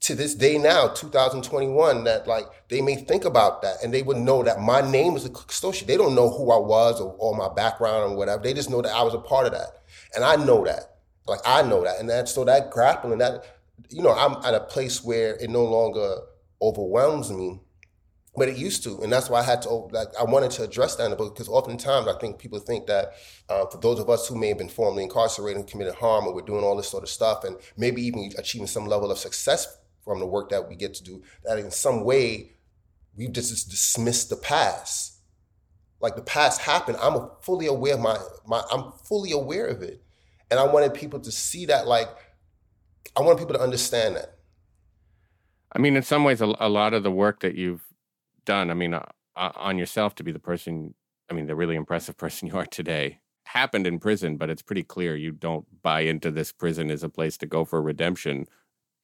to 0.02 0.16
this 0.16 0.36
day 0.36 0.58
now, 0.58 0.88
2021, 0.90 2.06
that 2.06 2.28
like 2.28 2.46
they 2.70 2.82
may 2.82 2.96
think 2.96 3.26
about 3.26 3.62
that 3.62 3.78
and 3.84 3.94
they 3.94 4.04
would 4.04 4.18
know 4.18 4.44
that 4.44 4.62
my 4.62 4.80
name 4.82 5.16
is 5.16 5.26
a 5.26 5.30
custodian. 5.30 5.88
They 5.88 5.98
don't 5.98 6.16
know 6.16 6.30
who 6.30 6.52
I 6.52 6.58
was 6.58 7.00
or, 7.00 7.16
or 7.20 7.36
my 7.36 7.54
background 7.54 8.14
or 8.14 8.16
whatever. 8.16 8.42
They 8.42 8.54
just 8.54 8.70
know 8.70 8.82
that 8.82 8.94
I 8.94 9.04
was 9.04 9.14
a 9.14 9.20
part 9.20 9.46
of 9.46 9.52
that, 9.52 9.84
and 10.16 10.24
I 10.24 10.38
know 10.38 10.64
that. 10.64 10.96
Like 11.28 11.42
I 11.46 11.62
know 11.62 11.84
that, 11.84 12.00
and 12.00 12.10
that 12.10 12.30
so 12.30 12.46
that 12.46 12.72
grappling 12.72 13.20
that 13.20 13.44
you 13.90 14.02
know 14.02 14.14
I'm 14.14 14.44
at 14.46 14.54
a 14.54 14.62
place 14.62 15.04
where 15.04 15.36
it 15.36 15.50
no 15.50 15.66
longer 15.66 16.20
overwhelms 16.62 17.32
me 17.32 17.60
but 18.36 18.50
it 18.50 18.58
used 18.58 18.84
to, 18.84 19.00
and 19.02 19.12
that's 19.12 19.30
why 19.30 19.40
I 19.42 19.44
had 19.44 19.62
to. 19.64 19.70
Like, 19.70 20.08
I 20.20 20.24
wanted 20.24 20.52
to 20.52 20.64
address 20.64 20.96
that 20.96 21.06
in 21.06 21.12
the 21.12 21.16
book 21.16 21.36
because 21.36 21.48
oftentimes 21.48 22.08
I 22.08 22.18
think 22.18 22.40
people 22.40 22.60
think 22.60 22.88
that 22.88 23.14
uh, 23.48 23.68
for 23.68 23.78
those 23.78 24.00
of 24.00 24.10
us 24.10 24.28
who 24.28 24.36
may 24.36 24.48
have 24.48 24.58
been 24.58 24.70
formerly 24.70 25.04
incarcerated 25.04 25.60
and 25.60 25.68
committed 25.70 25.96
harm, 25.96 26.26
and 26.26 26.34
we're 26.34 26.42
doing 26.42 26.64
all 26.64 26.76
this 26.76 26.88
sort 26.88 27.04
of 27.04 27.10
stuff, 27.10 27.44
and 27.44 27.58
maybe 27.78 28.02
even 28.02 28.32
achieving 28.38 28.68
some 28.68 28.88
level 28.88 29.12
of 29.12 29.20
success 29.20 29.78
from 30.04 30.20
the 30.20 30.26
work 30.26 30.50
that 30.50 30.68
we 30.68 30.76
get 30.76 30.94
to 30.96 31.04
do, 31.04 31.22
that 31.44 31.60
in 31.60 31.70
some 31.70 32.04
way 32.04 32.54
we've 33.16 33.32
just 33.32 33.70
dismissed 33.70 34.30
the 34.30 34.36
past. 34.36 35.20
Like 36.02 36.16
the 36.16 36.24
past 36.24 36.60
happened, 36.62 36.98
I'm 37.02 37.30
fully 37.42 37.68
aware 37.68 37.94
of 37.94 38.02
my 38.02 38.18
my. 38.48 38.64
I'm 38.72 38.94
fully 39.04 39.32
aware 39.32 39.68
of 39.68 39.84
it, 39.84 40.04
and 40.50 40.60
I 40.60 40.66
wanted 40.66 40.96
people 40.96 41.20
to 41.20 41.32
see 41.32 41.68
that. 41.68 41.88
Like, 41.88 42.10
I 43.16 43.22
wanted 43.22 43.38
people 43.38 43.54
to 43.54 43.62
understand 43.62 44.16
that. 44.16 44.40
I 45.72 45.80
mean, 45.80 45.96
in 45.96 46.04
some 46.04 46.24
ways, 46.24 46.42
a, 46.42 46.54
a 46.60 46.68
lot 46.68 46.94
of 46.94 47.04
the 47.04 47.12
work 47.12 47.40
that 47.42 47.56
you've 47.56 47.84
done, 48.46 48.70
I 48.70 48.74
mean, 48.74 48.94
uh, 48.94 49.06
uh, 49.36 49.52
on 49.56 49.78
yourself 49.78 50.16
to 50.16 50.24
be 50.24 50.32
the 50.32 50.40
person, 50.40 50.94
I 51.30 51.34
mean, 51.34 51.48
the 51.48 51.56
really 51.56 51.76
impressive 51.76 52.18
person 52.24 52.48
you 52.48 52.58
are 52.58 52.66
today, 52.66 53.20
happened 53.46 53.86
in 53.86 54.00
prison, 54.00 54.38
but 54.38 54.50
it's 54.50 54.62
pretty 54.62 54.84
clear 54.84 55.16
you 55.16 55.32
don't 55.32 55.66
buy 55.82 56.02
into 56.02 56.32
this 56.32 56.52
prison 56.52 56.90
as 56.90 57.04
a 57.04 57.10
place 57.10 57.38
to 57.38 57.46
go 57.46 57.66
for 57.66 57.82
redemption. 57.82 58.46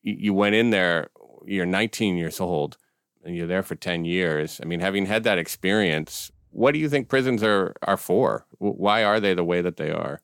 You, 0.01 0.33
went 0.33 0.55
in 0.55 0.69
there, 0.69 1.09
you're 1.45 1.65
19 1.65 2.15
years 2.15 2.39
old, 2.39 2.77
and 3.23 3.35
you're 3.35 3.47
there 3.47 3.63
for 3.63 3.75
10 3.75 4.05
years. 4.05 4.59
I 4.63 4.65
mean, 4.65 4.79
having 4.79 5.07
had 5.07 5.23
that 5.25 5.37
experience, 5.37 6.31
what 6.51 6.73
do 6.73 6.79
you 6.79 6.89
think 6.89 7.09
prisons 7.09 7.43
are, 7.43 7.75
are 7.83 7.97
for? 7.97 8.45
Why 8.59 9.03
are 9.03 9.19
they 9.19 9.33
the 9.33 9.43
way 9.43 9.61
that 9.61 9.75
they 9.75 9.91
are? 9.91 10.21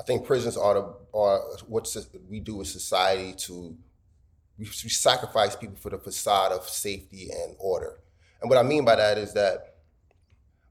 I 0.00 0.02
think 0.04 0.26
prisons 0.26 0.56
are, 0.56 0.74
the, 0.74 0.94
are 1.12 1.40
what 1.66 1.94
we 2.28 2.40
do 2.40 2.62
as 2.62 2.72
society 2.72 3.34
to 3.40 3.76
we 4.58 4.66
sacrifice 4.66 5.56
people 5.56 5.76
for 5.76 5.90
the 5.90 5.98
facade 5.98 6.52
of 6.52 6.68
safety 6.68 7.28
and 7.30 7.56
order. 7.58 7.98
And 8.40 8.50
what 8.50 8.58
I 8.58 8.62
mean 8.62 8.84
by 8.84 8.96
that 8.96 9.18
is 9.18 9.32
that 9.34 9.76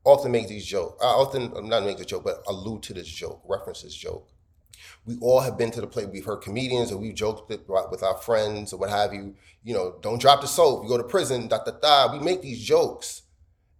often 0.03 0.31
make 0.31 0.47
these 0.47 0.65
jokes. 0.65 1.03
I 1.03 1.07
often 1.07 1.55
am 1.55 1.69
not 1.69 1.83
make 1.83 1.99
a 1.99 2.05
joke, 2.05 2.23
but 2.23 2.43
allude 2.47 2.83
to 2.83 2.93
this 2.93 3.07
joke, 3.07 3.41
reference 3.47 3.81
this 3.81 3.95
joke. 3.95 4.29
We 5.05 5.17
all 5.21 5.41
have 5.41 5.57
been 5.57 5.71
to 5.71 5.81
the 5.81 5.87
place. 5.87 6.07
We've 6.07 6.25
heard 6.25 6.41
comedians, 6.41 6.91
or 6.91 6.97
we've 6.97 7.15
joked 7.15 7.49
with, 7.49 7.61
with 7.67 8.03
our 8.03 8.17
friends, 8.17 8.73
or 8.73 8.79
what 8.79 8.89
have 8.89 9.13
you. 9.13 9.35
You 9.63 9.73
know, 9.73 9.95
don't 10.01 10.19
drop 10.19 10.41
the 10.41 10.47
soap. 10.47 10.83
You 10.83 10.89
go 10.89 10.97
to 10.97 11.03
prison. 11.03 11.47
Da 11.47 11.59
da 11.63 11.71
da. 11.71 12.11
We 12.11 12.19
make 12.19 12.41
these 12.41 12.61
jokes, 12.61 13.23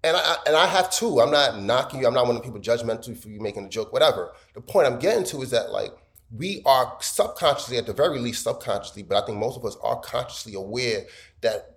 and 0.04 0.16
I 0.16 0.36
and 0.48 0.56
I 0.56 0.66
have 0.66 0.92
too. 0.92 1.20
I'm 1.20 1.32
not 1.32 1.62
knocking 1.62 2.02
you. 2.02 2.08
I'm 2.08 2.14
not 2.14 2.26
one 2.26 2.36
of 2.36 2.42
the 2.42 2.46
people 2.46 2.62
judgmental 2.62 3.18
for 3.18 3.30
you 3.30 3.40
making 3.42 3.66
a 3.66 3.70
joke. 3.70 3.92
Whatever. 3.92 4.34
The 4.54 4.62
point 4.62 4.88
I'm 4.88 5.00
getting 5.00 5.24
to 5.26 5.42
is 5.42 5.52
that 5.52 5.72
like 5.72 5.92
we 6.36 6.62
are 6.66 6.98
subconsciously, 7.00 7.78
at 7.78 7.86
the 7.86 7.94
very 7.94 8.20
least, 8.20 8.44
subconsciously, 8.44 9.04
but 9.04 9.22
I 9.22 9.26
think 9.26 9.38
most 9.38 9.58
of 9.58 9.66
us 9.66 9.78
are 9.84 10.00
consciously 10.00 10.56
aware 10.56 11.06
that 11.42 11.73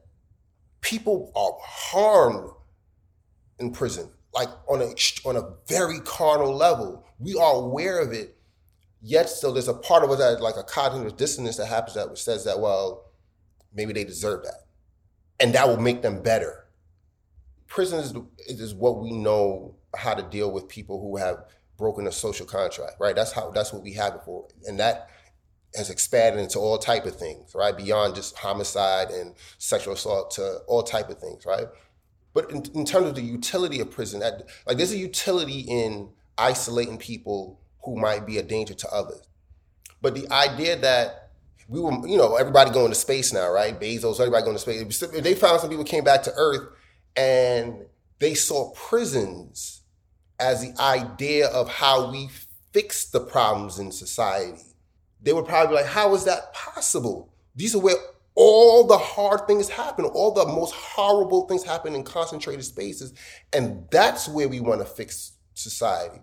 people 0.86 1.32
are 1.34 1.52
harmed 1.60 2.50
in 3.58 3.72
prison, 3.72 4.08
like 4.32 4.48
on 4.68 4.80
a 4.80 4.94
on 5.28 5.36
a 5.36 5.50
very 5.66 5.98
carnal 6.00 6.54
level. 6.54 7.04
We 7.18 7.36
are 7.36 7.54
aware 7.54 7.98
of 8.00 8.12
it, 8.12 8.36
yet 9.02 9.28
still 9.28 9.52
there's 9.52 9.68
a 9.68 9.74
part 9.74 10.04
of 10.04 10.10
us 10.10 10.18
that 10.18 10.40
like 10.40 10.56
a 10.56 10.62
cognitive 10.62 11.16
dissonance 11.16 11.56
that 11.56 11.66
happens 11.66 11.94
that 11.94 12.16
says 12.16 12.44
that 12.44 12.60
well, 12.60 13.10
maybe 13.74 13.92
they 13.92 14.04
deserve 14.04 14.44
that, 14.44 14.66
and 15.40 15.54
that 15.54 15.66
will 15.66 15.80
make 15.80 16.02
them 16.02 16.22
better. 16.22 16.66
Prison 17.66 17.98
is, 17.98 18.14
is 18.60 18.74
what 18.74 19.00
we 19.00 19.10
know 19.10 19.74
how 19.96 20.14
to 20.14 20.22
deal 20.22 20.52
with 20.52 20.68
people 20.68 21.00
who 21.00 21.16
have 21.16 21.46
broken 21.76 22.06
a 22.06 22.12
social 22.12 22.46
contract, 22.46 22.94
right? 23.00 23.16
That's 23.16 23.32
how 23.32 23.50
that's 23.50 23.72
what 23.72 23.82
we 23.82 23.94
have 23.94 24.12
before, 24.14 24.46
and 24.68 24.78
that 24.78 25.10
has 25.74 25.90
expanded 25.90 26.42
into 26.42 26.58
all 26.58 26.78
type 26.78 27.04
of 27.04 27.16
things, 27.16 27.54
right? 27.54 27.76
Beyond 27.76 28.14
just 28.14 28.36
homicide 28.36 29.10
and 29.10 29.34
sexual 29.58 29.94
assault 29.94 30.30
to 30.32 30.58
all 30.66 30.82
type 30.82 31.10
of 31.10 31.18
things, 31.18 31.44
right? 31.44 31.66
But 32.32 32.50
in, 32.50 32.64
in 32.74 32.84
terms 32.84 33.08
of 33.08 33.14
the 33.14 33.22
utility 33.22 33.80
of 33.80 33.90
prison, 33.90 34.20
like 34.66 34.76
there's 34.76 34.92
a 34.92 34.98
utility 34.98 35.60
in 35.60 36.10
isolating 36.38 36.98
people 36.98 37.60
who 37.84 37.96
might 37.96 38.26
be 38.26 38.38
a 38.38 38.42
danger 38.42 38.74
to 38.74 38.88
others. 38.90 39.22
But 40.02 40.14
the 40.14 40.30
idea 40.30 40.76
that 40.76 41.30
we 41.68 41.80
were, 41.80 41.92
you 42.06 42.16
know, 42.16 42.36
everybody 42.36 42.70
going 42.70 42.90
to 42.90 42.94
space 42.94 43.32
now, 43.32 43.50
right? 43.50 43.78
Bezos, 43.78 44.20
everybody 44.20 44.44
going 44.44 44.56
to 44.56 44.60
space. 44.60 45.02
If 45.02 45.24
they 45.24 45.34
found 45.34 45.60
some 45.60 45.70
people 45.70 45.84
came 45.84 46.04
back 46.04 46.22
to 46.24 46.32
Earth 46.36 46.68
and 47.16 47.86
they 48.18 48.34
saw 48.34 48.70
prisons 48.72 49.82
as 50.38 50.60
the 50.60 50.80
idea 50.80 51.48
of 51.48 51.68
how 51.68 52.10
we 52.10 52.28
fix 52.72 53.06
the 53.06 53.20
problems 53.20 53.78
in 53.78 53.90
society, 53.90 54.62
they 55.26 55.32
would 55.32 55.44
probably 55.44 55.74
be 55.76 55.82
like, 55.82 55.92
how 55.92 56.14
is 56.14 56.22
that 56.24 56.54
possible? 56.54 57.32
These 57.56 57.74
are 57.74 57.80
where 57.80 57.96
all 58.36 58.86
the 58.86 58.96
hard 58.96 59.48
things 59.48 59.68
happen, 59.68 60.04
all 60.04 60.32
the 60.32 60.46
most 60.46 60.72
horrible 60.72 61.48
things 61.48 61.64
happen 61.64 61.96
in 61.96 62.04
concentrated 62.04 62.64
spaces. 62.64 63.12
And 63.52 63.88
that's 63.90 64.28
where 64.28 64.48
we 64.48 64.60
want 64.60 64.82
to 64.82 64.86
fix 64.86 65.32
society. 65.54 66.20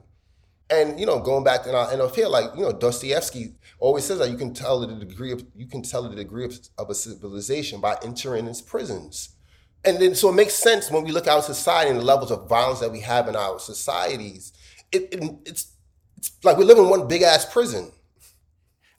And 0.69 0.97
you 0.97 1.05
know, 1.05 1.19
going 1.19 1.43
back 1.43 1.67
and 1.67 1.75
I, 1.75 1.91
and 1.91 2.01
I 2.01 2.07
feel 2.07 2.31
like 2.31 2.55
you 2.55 2.61
know 2.61 2.71
Dostoevsky 2.71 3.55
always 3.77 4.05
says 4.05 4.19
that 4.19 4.31
you 4.31 4.37
can 4.37 4.53
tell 4.53 4.79
the 4.79 4.87
degree 4.87 5.33
of 5.33 5.43
you 5.53 5.67
can 5.67 5.81
tell 5.81 6.07
the 6.07 6.15
degree 6.15 6.45
of, 6.45 6.57
of 6.77 6.89
a 6.89 6.95
civilization 6.95 7.81
by 7.81 7.97
entering 8.05 8.47
its 8.47 8.61
prisons. 8.61 9.35
And 9.83 9.99
then 9.99 10.15
so 10.15 10.29
it 10.29 10.35
makes 10.35 10.53
sense 10.53 10.89
when 10.89 11.03
we 11.03 11.11
look 11.11 11.27
at 11.27 11.33
our 11.33 11.41
society 11.41 11.91
and 11.91 11.99
the 11.99 12.05
levels 12.05 12.31
of 12.31 12.47
violence 12.47 12.79
that 12.79 12.93
we 12.93 13.01
have 13.01 13.27
in 13.27 13.35
our 13.35 13.59
societies. 13.59 14.53
It, 14.93 15.13
it 15.13 15.23
it's 15.45 15.73
it's 16.15 16.31
like 16.41 16.55
we 16.55 16.63
live 16.63 16.77
in 16.77 16.87
one 16.87 17.09
big 17.09 17.21
ass 17.21 17.51
prison. 17.51 17.91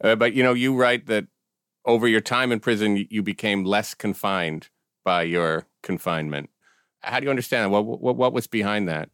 Uh, 0.05 0.15
but 0.15 0.35
you 0.35 0.43
know, 0.43 0.53
you 0.53 0.77
write 0.77 1.07
that 1.07 1.27
over 1.87 2.07
your 2.07 2.21
time 2.21 2.53
in 2.53 2.61
prison, 2.61 3.07
you 3.09 3.23
became 3.23 3.65
less 3.65 3.95
confined 3.95 4.69
by 5.03 5.23
your 5.23 5.67
confinement. 5.83 6.51
How 7.01 7.21
do 7.21 7.25
you 7.25 7.31
understand 7.31 7.73
What, 7.73 7.85
what, 7.85 8.17
what 8.17 8.33
was 8.33 8.47
behind 8.47 8.89
that? 8.89 9.09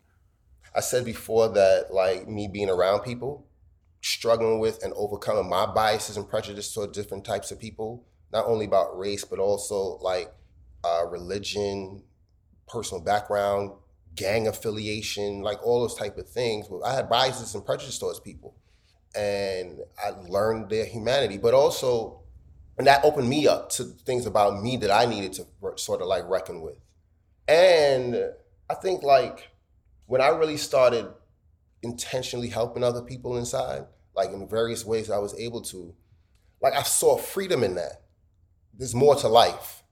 I 0.75 0.81
said 0.81 1.05
before 1.05 1.49
that, 1.49 1.93
like 1.93 2.29
me 2.29 2.49
being 2.53 2.69
around 2.69 3.01
people, 3.01 3.47
struggling 4.01 4.59
with 4.59 4.83
and 4.83 4.93
overcoming 4.95 5.49
my 5.49 5.67
biases 5.67 6.17
and 6.17 6.29
prejudice 6.29 6.73
toward 6.73 6.93
different 6.93 7.25
types 7.25 7.51
of 7.51 7.59
people, 7.59 8.05
not 8.33 8.47
only 8.47 8.67
about 8.67 8.99
race, 8.99 9.25
but 9.25 9.39
also 9.39 9.99
like 10.01 10.33
uh, 10.85 11.05
religion, 11.09 12.03
personal 12.69 13.03
background, 13.03 13.73
gang 14.15 14.49
affiliation, 14.49 15.43
like 15.43 15.65
all 15.65 15.81
those 15.81 15.97
type 15.97 16.19
of 16.19 16.29
things. 16.29 16.69
I 16.85 16.95
had 16.95 17.09
biases 17.09 17.55
and 17.55 17.65
prejudice 17.65 17.99
towards 17.99 18.21
people. 18.21 18.57
And 19.17 19.81
I 20.03 20.11
learned 20.11 20.71
their 20.71 20.85
humanity, 20.85 21.39
but 21.39 21.55
also 21.55 22.21
and 22.81 22.87
that 22.87 23.05
opened 23.05 23.29
me 23.29 23.47
up 23.47 23.69
to 23.73 23.85
things 23.85 24.25
about 24.25 24.63
me 24.63 24.79
that 24.79 24.91
I 24.91 25.05
needed 25.05 25.35
to 25.35 25.47
sort 25.77 26.01
of 26.01 26.07
like 26.07 26.27
reckon 26.27 26.63
with. 26.63 26.79
And 27.47 28.17
I 28.71 28.75
think 28.75 29.03
like 29.03 29.51
when 30.07 30.23
I 30.23 30.29
really 30.29 30.57
started 30.57 31.07
intentionally 31.83 32.49
helping 32.49 32.83
other 32.83 33.03
people 33.03 33.37
inside, 33.37 33.85
like 34.17 34.31
in 34.31 34.49
various 34.49 34.83
ways 34.83 35.11
I 35.11 35.19
was 35.19 35.39
able 35.39 35.61
to, 35.63 35.95
like 36.63 36.73
I 36.73 36.83
saw 36.83 37.19
freedom 37.19 37.63
in 37.63 37.75
that. 37.75 38.03
There's 38.73 38.95
more 38.95 39.15
to 39.17 39.29
life. 39.29 39.83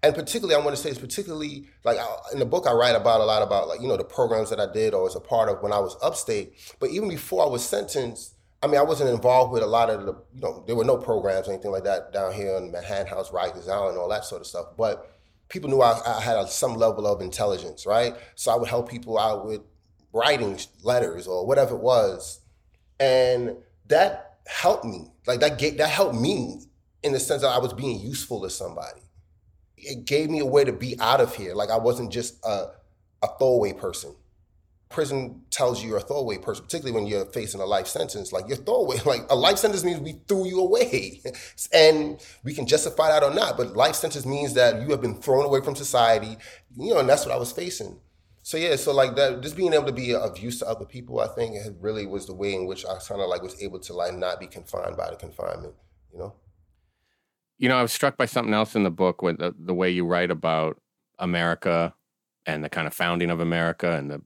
And 0.00 0.14
particularly, 0.14 0.54
I 0.54 0.64
want 0.64 0.76
to 0.76 0.80
say 0.80 0.90
it's 0.90 1.00
particularly, 1.00 1.66
like 1.82 1.98
in 2.32 2.38
the 2.38 2.46
book, 2.46 2.66
I 2.68 2.72
write 2.72 2.94
about 2.94 3.20
a 3.20 3.24
lot 3.24 3.42
about 3.42 3.66
like, 3.66 3.80
you 3.80 3.88
know, 3.88 3.96
the 3.96 4.04
programs 4.04 4.50
that 4.50 4.60
I 4.60 4.72
did 4.72 4.94
or 4.94 5.02
was 5.02 5.16
a 5.16 5.20
part 5.20 5.48
of 5.48 5.62
when 5.64 5.72
I 5.72 5.80
was 5.80 5.96
upstate. 6.00 6.54
But 6.78 6.90
even 6.90 7.08
before 7.08 7.44
I 7.44 7.48
was 7.48 7.64
sentenced, 7.64 8.36
I 8.62 8.66
mean, 8.66 8.76
I 8.76 8.82
wasn't 8.82 9.10
involved 9.10 9.52
with 9.52 9.62
a 9.62 9.66
lot 9.66 9.88
of 9.88 10.04
the, 10.04 10.12
you 10.34 10.40
know, 10.40 10.62
there 10.66 10.76
were 10.76 10.84
no 10.84 10.98
programs 10.98 11.48
or 11.48 11.52
anything 11.52 11.70
like 11.70 11.84
that 11.84 12.12
down 12.12 12.32
here 12.32 12.54
on 12.56 12.70
Manhattan 12.70 13.06
House, 13.06 13.30
Rikers 13.30 13.68
Island, 13.68 13.96
all 13.96 14.08
that 14.10 14.24
sort 14.24 14.42
of 14.42 14.46
stuff. 14.46 14.66
But 14.76 15.10
people 15.48 15.70
knew 15.70 15.80
I, 15.80 15.98
I 16.06 16.20
had 16.20 16.36
a, 16.36 16.46
some 16.46 16.74
level 16.74 17.06
of 17.06 17.22
intelligence, 17.22 17.86
right? 17.86 18.14
So 18.34 18.52
I 18.52 18.56
would 18.56 18.68
help 18.68 18.90
people 18.90 19.18
out 19.18 19.46
with 19.46 19.62
writing 20.12 20.58
letters 20.82 21.26
or 21.26 21.46
whatever 21.46 21.74
it 21.74 21.80
was, 21.80 22.40
and 22.98 23.56
that 23.86 24.38
helped 24.46 24.84
me. 24.84 25.10
Like 25.26 25.40
that, 25.40 25.58
gave, 25.58 25.78
that 25.78 25.88
helped 25.88 26.16
me 26.16 26.60
in 27.02 27.12
the 27.12 27.20
sense 27.20 27.40
that 27.40 27.48
I 27.48 27.58
was 27.58 27.72
being 27.72 27.98
useful 27.98 28.42
to 28.42 28.50
somebody. 28.50 29.00
It 29.78 30.04
gave 30.04 30.28
me 30.28 30.40
a 30.40 30.46
way 30.46 30.64
to 30.64 30.72
be 30.72 31.00
out 31.00 31.22
of 31.22 31.34
here. 31.34 31.54
Like 31.54 31.70
I 31.70 31.78
wasn't 31.78 32.12
just 32.12 32.44
a, 32.44 32.72
a 33.22 33.28
throwaway 33.38 33.72
person 33.72 34.14
prison 34.90 35.40
tells 35.50 35.82
you 35.82 35.88
you're 35.88 35.98
a 35.98 36.02
throwaway 36.02 36.36
person, 36.36 36.64
particularly 36.64 36.92
when 36.92 37.06
you're 37.06 37.24
facing 37.26 37.60
a 37.60 37.64
life 37.64 37.86
sentence. 37.86 38.32
Like 38.32 38.46
you're 38.48 38.56
throwaway. 38.56 38.98
Like 39.06 39.22
a 39.30 39.34
life 39.34 39.56
sentence 39.56 39.82
means 39.82 40.00
we 40.00 40.20
threw 40.28 40.46
you 40.46 40.60
away, 40.60 41.22
and 41.72 42.20
we 42.44 42.52
can 42.52 42.66
justify 42.66 43.08
that 43.08 43.22
or 43.22 43.32
not. 43.32 43.56
But 43.56 43.74
life 43.74 43.94
sentence 43.94 44.26
means 44.26 44.54
that 44.54 44.82
you 44.82 44.90
have 44.90 45.00
been 45.00 45.14
thrown 45.14 45.44
away 45.44 45.62
from 45.62 45.74
society. 45.74 46.36
You 46.76 46.94
know, 46.94 47.00
and 47.00 47.08
that's 47.08 47.24
what 47.24 47.34
I 47.34 47.38
was 47.38 47.50
facing. 47.50 47.98
So 48.42 48.56
yeah, 48.56 48.76
so 48.76 48.92
like 48.92 49.16
that, 49.16 49.42
just 49.42 49.56
being 49.56 49.72
able 49.72 49.86
to 49.86 49.92
be 49.92 50.14
of 50.14 50.38
use 50.38 50.58
to 50.60 50.68
other 50.68 50.84
people, 50.84 51.20
I 51.20 51.28
think 51.28 51.56
really 51.80 52.06
was 52.06 52.26
the 52.26 52.34
way 52.34 52.54
in 52.54 52.66
which 52.66 52.84
I 52.84 52.98
kind 52.98 53.20
of 53.20 53.28
like 53.28 53.42
was 53.42 53.60
able 53.62 53.78
to 53.80 53.92
like 53.92 54.14
not 54.14 54.40
be 54.40 54.46
confined 54.46 54.96
by 54.96 55.10
the 55.10 55.16
confinement. 55.16 55.74
You 56.12 56.18
know. 56.18 56.34
You 57.58 57.68
know, 57.68 57.76
I 57.76 57.82
was 57.82 57.92
struck 57.92 58.16
by 58.16 58.26
something 58.26 58.54
else 58.54 58.74
in 58.74 58.84
the 58.84 58.90
book 58.90 59.22
with 59.22 59.38
the, 59.38 59.54
the 59.58 59.74
way 59.74 59.90
you 59.90 60.06
write 60.06 60.30
about 60.30 60.80
America 61.18 61.94
and 62.46 62.64
the 62.64 62.70
kind 62.70 62.86
of 62.86 62.94
founding 62.94 63.30
of 63.30 63.40
America 63.40 63.92
and 63.92 64.10
the 64.10 64.22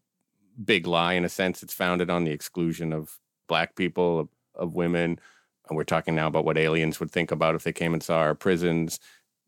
big 0.62 0.86
lie 0.86 1.14
in 1.14 1.24
a 1.24 1.28
sense. 1.28 1.62
It's 1.62 1.74
founded 1.74 2.10
on 2.10 2.24
the 2.24 2.30
exclusion 2.30 2.92
of 2.92 3.18
black 3.48 3.74
people, 3.76 4.20
of, 4.20 4.28
of 4.54 4.74
women. 4.74 5.18
And 5.68 5.76
we're 5.76 5.84
talking 5.84 6.14
now 6.14 6.26
about 6.26 6.44
what 6.44 6.58
aliens 6.58 7.00
would 7.00 7.10
think 7.10 7.30
about 7.30 7.54
if 7.54 7.64
they 7.64 7.72
came 7.72 7.94
and 7.94 8.02
saw 8.02 8.18
our 8.18 8.34
prisons. 8.34 9.00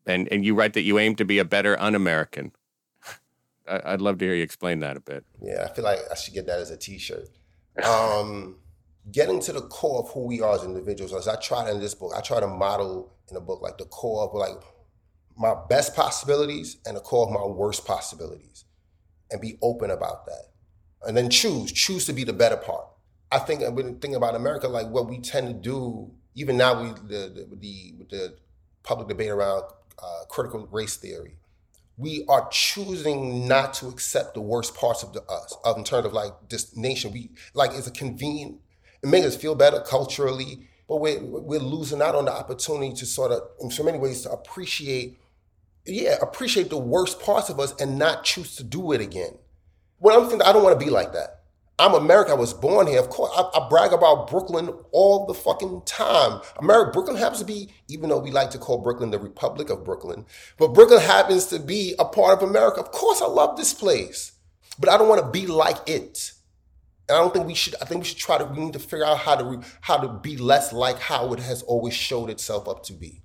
And 0.05 0.27
and 0.31 0.45
you 0.45 0.55
write 0.55 0.73
that 0.73 0.81
you 0.81 0.97
aim 0.99 1.15
to 1.15 1.25
be 1.25 1.37
a 1.37 1.45
better 1.45 1.79
un-American. 1.79 2.53
I'd 3.67 4.01
love 4.01 4.17
to 4.19 4.25
hear 4.25 4.33
you 4.33 4.43
explain 4.43 4.79
that 4.79 4.97
a 4.97 5.01
bit. 5.01 5.25
Yeah, 5.41 5.67
I 5.69 5.73
feel 5.73 5.83
like 5.83 5.99
I 6.09 6.15
should 6.15 6.33
get 6.33 6.47
that 6.47 6.59
as 6.59 6.71
a 6.71 6.77
T-shirt. 6.77 7.29
Um, 7.83 8.55
getting 9.11 9.39
to 9.41 9.53
the 9.53 9.61
core 9.61 9.99
of 9.99 10.09
who 10.09 10.25
we 10.25 10.41
are 10.41 10.55
as 10.55 10.63
individuals. 10.63 11.13
As 11.13 11.27
I 11.27 11.35
try 11.35 11.69
in 11.69 11.79
this 11.79 11.93
book, 11.93 12.13
I 12.15 12.21
try 12.21 12.39
to 12.39 12.47
model 12.47 13.13
in 13.27 13.35
the 13.35 13.41
book 13.41 13.61
like 13.61 13.77
the 13.77 13.85
core 13.85 14.23
of 14.23 14.33
like 14.33 14.63
my 15.37 15.53
best 15.69 15.95
possibilities 15.95 16.77
and 16.85 16.95
the 16.95 17.01
core 17.01 17.27
of 17.27 17.31
my 17.31 17.45
worst 17.45 17.85
possibilities, 17.85 18.65
and 19.29 19.39
be 19.39 19.57
open 19.61 19.91
about 19.91 20.25
that 20.25 20.45
and 21.07 21.17
then 21.17 21.29
choose 21.29 21.71
choose 21.71 22.05
to 22.05 22.13
be 22.13 22.23
the 22.23 22.33
better 22.33 22.57
part. 22.57 22.85
I 23.31 23.39
think 23.39 23.63
i've 23.63 23.75
been 23.75 23.99
thinking 23.99 24.15
about 24.15 24.35
america 24.35 24.67
like 24.67 24.87
what 24.87 25.09
we 25.09 25.19
tend 25.19 25.47
to 25.47 25.53
do 25.53 26.11
even 26.35 26.57
now 26.57 26.81
we 26.81 26.89
the 26.89 27.21
the, 27.35 27.47
the, 27.55 27.93
the 28.09 28.35
public 28.83 29.07
debate 29.09 29.29
around 29.29 29.63
uh, 30.01 30.25
critical 30.29 30.67
race 30.71 30.95
theory 30.95 31.35
we 31.97 32.23
are 32.29 32.47
choosing 32.51 33.47
not 33.47 33.73
to 33.73 33.87
accept 33.87 34.35
the 34.35 34.41
worst 34.41 34.75
parts 34.75 35.03
of 35.03 35.13
the 35.13 35.23
us 35.23 35.55
of 35.65 35.77
in 35.77 35.83
terms 35.83 36.05
of 36.05 36.13
like 36.13 36.31
this 36.47 36.75
nation. 36.77 37.11
We 37.11 37.31
like 37.53 37.71
it's 37.73 37.87
a 37.87 37.91
convenient 37.91 38.59
it 39.03 39.07
makes 39.07 39.25
us 39.25 39.35
feel 39.35 39.55
better 39.55 39.81
culturally 39.81 40.67
but 40.87 40.97
we're, 40.97 41.19
we're 41.19 41.59
losing 41.59 42.01
out 42.01 42.15
on 42.15 42.25
the 42.25 42.31
opportunity 42.31 42.93
to 42.93 43.05
sort 43.05 43.31
of 43.31 43.41
in 43.59 43.69
so 43.69 43.83
many 43.83 43.97
ways 43.97 44.21
to 44.21 44.31
appreciate 44.31 45.19
yeah 45.85 46.17
appreciate 46.21 46.69
the 46.69 46.77
worst 46.77 47.19
parts 47.19 47.49
of 47.49 47.59
us 47.59 47.73
and 47.81 47.97
not 47.97 48.23
choose 48.23 48.55
to 48.55 48.63
do 48.63 48.91
it 48.91 49.01
again 49.01 49.37
well, 49.99 50.21
I'm 50.21 50.29
thinking, 50.29 50.47
I 50.47 50.53
don't 50.53 50.63
want 50.63 50.79
to 50.79 50.85
be 50.85 50.91
like 50.91 51.13
that. 51.13 51.37
I'm 51.79 51.93
American. 51.93 52.33
I 52.33 52.35
was 52.35 52.53
born 52.53 52.87
here. 52.87 52.99
Of 52.99 53.09
course, 53.09 53.31
I, 53.35 53.59
I, 53.59 53.69
brag 53.69 53.93
about 53.93 54.29
Brooklyn 54.29 54.69
all 54.91 55.27
the 55.27 55.35
fucking 55.35 55.83
time. 55.85 56.41
America, 56.57 56.91
Brooklyn 56.91 57.17
happens 57.17 57.39
to 57.39 57.45
be, 57.45 57.69
even 57.87 58.09
though 58.09 58.17
we 58.17 58.31
like 58.31 58.49
to 58.51 58.57
call 58.57 58.79
Brooklyn 58.79 59.11
the 59.11 59.19
Republic 59.19 59.69
of 59.69 59.85
Brooklyn, 59.85 60.25
but 60.57 60.73
Brooklyn 60.73 61.01
happens 61.01 61.45
to 61.47 61.59
be 61.59 61.93
a 61.99 62.05
part 62.05 62.41
of 62.41 62.49
America. 62.49 62.79
Of 62.79 62.91
course, 62.91 63.21
I 63.21 63.27
love 63.27 63.57
this 63.57 63.75
place, 63.75 64.31
but 64.79 64.89
I 64.89 64.97
don't 64.97 65.07
want 65.07 65.21
to 65.21 65.29
be 65.29 65.45
like 65.45 65.77
it. 65.87 66.31
And 67.07 67.17
I 67.17 67.21
don't 67.21 67.31
think 67.31 67.45
we 67.45 67.53
should. 67.53 67.75
I 67.79 67.85
think 67.85 68.01
we 68.01 68.05
should 68.05 68.17
try 68.17 68.39
to. 68.39 68.45
We 68.45 68.59
need 68.59 68.73
to 68.73 68.79
figure 68.79 69.05
out 69.05 69.19
how 69.19 69.35
to 69.35 69.61
how 69.81 69.97
to 69.97 70.07
be 70.09 70.35
less 70.35 70.73
like 70.73 70.97
how 70.99 71.31
it 71.33 71.39
has 71.39 71.61
always 71.61 71.93
showed 71.93 72.31
itself 72.31 72.67
up 72.67 72.83
to 72.85 72.93
be. 72.93 73.21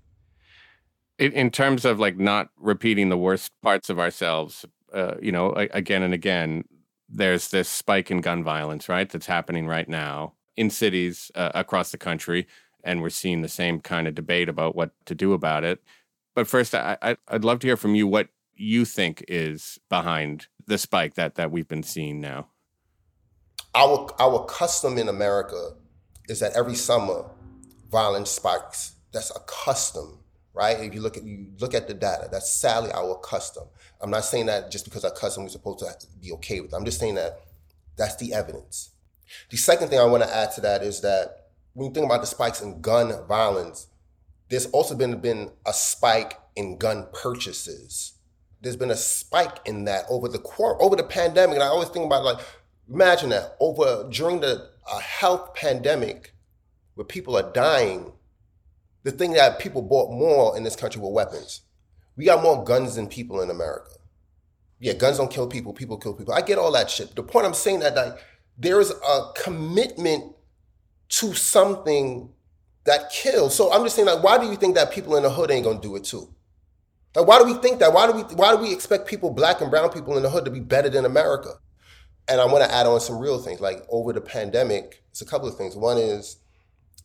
In, 1.18 1.32
in 1.32 1.50
terms 1.50 1.84
of 1.84 1.98
like 1.98 2.18
not 2.18 2.48
repeating 2.58 3.08
the 3.08 3.18
worst 3.18 3.50
parts 3.62 3.88
of 3.88 3.98
ourselves, 3.98 4.66
uh, 4.92 5.14
you 5.20 5.32
know, 5.32 5.52
again 5.52 6.02
and 6.02 6.14
again, 6.14 6.64
there's 7.08 7.48
this 7.48 7.68
spike 7.68 8.10
in 8.10 8.20
gun 8.20 8.42
violence, 8.42 8.88
right? 8.88 9.08
That's 9.08 9.26
happening 9.26 9.66
right 9.66 9.88
now 9.88 10.34
in 10.56 10.70
cities 10.70 11.30
uh, 11.34 11.50
across 11.54 11.90
the 11.90 11.98
country, 11.98 12.46
and 12.84 13.02
we're 13.02 13.10
seeing 13.10 13.42
the 13.42 13.48
same 13.48 13.80
kind 13.80 14.08
of 14.08 14.14
debate 14.14 14.48
about 14.48 14.74
what 14.74 14.92
to 15.06 15.14
do 15.14 15.32
about 15.32 15.64
it. 15.64 15.82
But 16.34 16.48
first, 16.48 16.74
I, 16.74 16.96
I, 17.02 17.16
I'd 17.28 17.44
love 17.44 17.60
to 17.60 17.66
hear 17.66 17.76
from 17.76 17.94
you 17.94 18.06
what 18.06 18.28
you 18.54 18.84
think 18.84 19.24
is 19.28 19.78
behind 19.88 20.46
the 20.66 20.78
spike 20.78 21.14
that 21.14 21.34
that 21.34 21.50
we've 21.50 21.68
been 21.68 21.82
seeing 21.82 22.20
now. 22.20 22.48
Our 23.74 24.08
our 24.18 24.44
custom 24.46 24.98
in 24.98 25.08
America 25.08 25.72
is 26.28 26.40
that 26.40 26.52
every 26.54 26.74
summer 26.74 27.24
violence 27.90 28.30
spikes. 28.30 28.94
That's 29.12 29.30
a 29.30 29.40
custom 29.40 30.21
right? 30.54 30.78
If 30.80 30.94
you 30.94 31.00
look 31.00 31.16
at 31.16 31.24
you 31.24 31.46
look 31.60 31.74
at 31.74 31.88
the 31.88 31.94
data, 31.94 32.28
that's 32.30 32.52
sadly 32.52 32.90
our 32.92 33.16
custom. 33.18 33.64
I'm 34.00 34.10
not 34.10 34.24
saying 34.24 34.46
that 34.46 34.70
just 34.70 34.84
because 34.84 35.04
our 35.04 35.10
custom 35.10 35.44
we're 35.44 35.48
supposed 35.48 35.80
to 35.80 36.06
be 36.20 36.32
okay 36.32 36.60
with. 36.60 36.74
I'm 36.74 36.84
just 36.84 37.00
saying 37.00 37.14
that 37.16 37.40
that's 37.96 38.16
the 38.16 38.34
evidence. 38.34 38.90
The 39.50 39.56
second 39.56 39.88
thing 39.88 39.98
I 39.98 40.04
want 40.04 40.22
to 40.22 40.34
add 40.34 40.52
to 40.52 40.60
that 40.62 40.82
is 40.82 41.00
that 41.00 41.48
when 41.74 41.88
you 41.88 41.94
think 41.94 42.06
about 42.06 42.20
the 42.20 42.26
spikes 42.26 42.60
in 42.60 42.80
gun 42.80 43.12
violence, 43.26 43.86
there's 44.48 44.66
also 44.66 44.94
been 44.94 45.18
been 45.20 45.50
a 45.66 45.72
spike 45.72 46.38
in 46.56 46.76
gun 46.76 47.06
purchases. 47.12 48.14
There's 48.60 48.76
been 48.76 48.90
a 48.90 48.96
spike 48.96 49.58
in 49.64 49.84
that 49.84 50.04
over 50.08 50.28
the 50.28 50.42
over 50.58 50.96
the 50.96 51.04
pandemic, 51.04 51.54
and 51.54 51.62
I 51.62 51.68
always 51.68 51.88
think 51.88 52.06
about 52.06 52.24
like 52.24 52.38
imagine 52.92 53.30
that 53.30 53.56
over 53.60 54.08
during 54.10 54.40
the 54.40 54.68
uh, 54.86 54.98
health 54.98 55.54
pandemic, 55.54 56.34
where 56.94 57.04
people 57.04 57.36
are 57.36 57.50
dying 57.52 58.12
the 59.02 59.12
thing 59.12 59.32
that 59.32 59.58
people 59.58 59.82
bought 59.82 60.10
more 60.10 60.56
in 60.56 60.62
this 60.62 60.76
country 60.76 61.00
were 61.00 61.12
weapons. 61.12 61.62
We 62.16 62.24
got 62.24 62.42
more 62.42 62.62
guns 62.62 62.94
than 62.94 63.06
people 63.06 63.40
in 63.40 63.50
America. 63.50 63.90
Yeah, 64.78 64.94
guns 64.94 65.18
don't 65.18 65.30
kill 65.30 65.46
people, 65.46 65.72
people 65.72 65.96
kill 65.96 66.14
people. 66.14 66.34
I 66.34 66.40
get 66.40 66.58
all 66.58 66.72
that 66.72 66.90
shit. 66.90 67.14
The 67.14 67.22
point 67.22 67.46
I'm 67.46 67.54
saying 67.54 67.80
that 67.80 67.94
like 67.94 68.18
there 68.58 68.80
is 68.80 68.90
a 68.90 69.32
commitment 69.36 70.34
to 71.08 71.34
something 71.34 72.30
that 72.84 73.10
kills. 73.10 73.54
So 73.54 73.72
I'm 73.72 73.84
just 73.84 73.96
saying, 73.96 74.08
like, 74.08 74.22
why 74.22 74.38
do 74.38 74.46
you 74.46 74.56
think 74.56 74.74
that 74.74 74.90
people 74.90 75.16
in 75.16 75.22
the 75.22 75.30
hood 75.30 75.50
ain't 75.50 75.64
gonna 75.64 75.80
do 75.80 75.96
it 75.96 76.04
too? 76.04 76.34
Like, 77.14 77.26
why 77.26 77.38
do 77.38 77.44
we 77.44 77.54
think 77.54 77.78
that? 77.80 77.92
Why 77.92 78.06
do 78.06 78.12
we 78.12 78.22
why 78.34 78.54
do 78.54 78.62
we 78.62 78.72
expect 78.72 79.06
people, 79.06 79.30
black 79.30 79.60
and 79.60 79.70
brown 79.70 79.90
people 79.90 80.16
in 80.16 80.22
the 80.22 80.30
hood, 80.30 80.44
to 80.46 80.50
be 80.50 80.60
better 80.60 80.88
than 80.88 81.04
America? 81.04 81.54
And 82.28 82.40
I 82.40 82.46
want 82.46 82.64
to 82.64 82.72
add 82.72 82.86
on 82.86 83.00
some 83.00 83.18
real 83.18 83.38
things. 83.38 83.60
Like 83.60 83.84
over 83.88 84.12
the 84.12 84.20
pandemic, 84.20 85.02
it's 85.10 85.22
a 85.22 85.26
couple 85.26 85.48
of 85.48 85.56
things. 85.56 85.76
One 85.76 85.98
is 85.98 86.38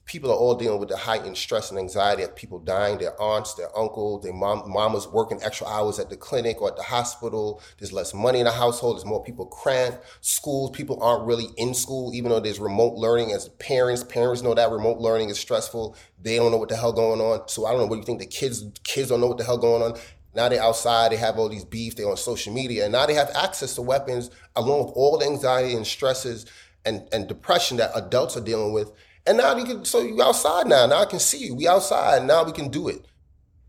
people 0.07 0.31
are 0.31 0.37
all 0.37 0.55
dealing 0.55 0.79
with 0.79 0.87
the 0.87 0.95
heightened 0.95 1.37
stress 1.37 1.69
and 1.69 1.77
anxiety 1.77 2.23
of 2.23 2.33
people 2.33 2.59
dying, 2.59 2.97
their 2.97 3.21
aunts, 3.21 3.53
their 3.55 3.77
uncles, 3.77 4.23
their 4.23 4.33
mom, 4.33 4.63
mamas 4.65 5.05
working 5.07 5.39
extra 5.43 5.67
hours 5.67 5.99
at 5.99 6.09
the 6.09 6.15
clinic 6.15 6.61
or 6.61 6.69
at 6.69 6.77
the 6.77 6.83
hospital. 6.83 7.61
There's 7.77 7.91
less 7.91 8.13
money 8.13 8.39
in 8.39 8.45
the 8.45 8.51
household. 8.51 8.95
There's 8.95 9.05
more 9.05 9.21
people 9.21 9.45
cramped. 9.45 9.99
Schools, 10.21 10.71
people 10.71 11.03
aren't 11.03 11.25
really 11.25 11.47
in 11.57 11.73
school, 11.73 12.13
even 12.13 12.31
though 12.31 12.39
there's 12.39 12.59
remote 12.59 12.95
learning. 12.95 13.33
As 13.33 13.49
parents, 13.59 14.03
parents 14.05 14.41
know 14.41 14.53
that 14.53 14.71
remote 14.71 14.99
learning 14.99 15.29
is 15.29 15.37
stressful. 15.37 15.95
They 16.21 16.37
don't 16.37 16.51
know 16.51 16.57
what 16.57 16.69
the 16.69 16.77
hell 16.77 16.93
going 16.93 17.19
on. 17.19 17.47
So 17.49 17.65
I 17.65 17.71
don't 17.71 17.81
know 17.81 17.87
what 17.87 17.99
you 17.99 18.05
think 18.05 18.19
the 18.19 18.25
kids, 18.25 18.63
kids 18.83 19.09
don't 19.09 19.19
know 19.19 19.27
what 19.27 19.37
the 19.37 19.43
hell 19.43 19.57
going 19.57 19.83
on. 19.83 19.99
Now 20.33 20.47
they're 20.47 20.61
outside, 20.61 21.11
they 21.11 21.17
have 21.17 21.37
all 21.37 21.49
these 21.49 21.65
beef, 21.65 21.95
they're 21.95 22.07
on 22.07 22.15
social 22.15 22.53
media, 22.53 22.83
and 22.83 22.91
now 22.91 23.07
they 23.07 23.15
have 23.15 23.31
access 23.33 23.73
to 23.73 23.81
weapons 23.81 24.29
along 24.55 24.85
with 24.85 24.93
all 24.95 25.17
the 25.17 25.25
anxiety 25.25 25.73
and 25.73 25.85
stresses 25.85 26.45
and, 26.85 27.07
and 27.11 27.27
depression 27.27 27.77
that 27.77 27.91
adults 27.95 28.37
are 28.37 28.41
dealing 28.41 28.71
with 28.71 28.91
and 29.27 29.37
now 29.37 29.55
you 29.55 29.65
can, 29.65 29.85
so 29.85 30.01
you 30.01 30.21
outside 30.21 30.67
now. 30.67 30.85
Now 30.85 31.01
I 31.01 31.05
can 31.05 31.19
see 31.19 31.45
you. 31.45 31.55
We 31.55 31.67
outside. 31.67 32.25
Now 32.25 32.43
we 32.43 32.51
can 32.51 32.69
do 32.69 32.87
it. 32.87 33.05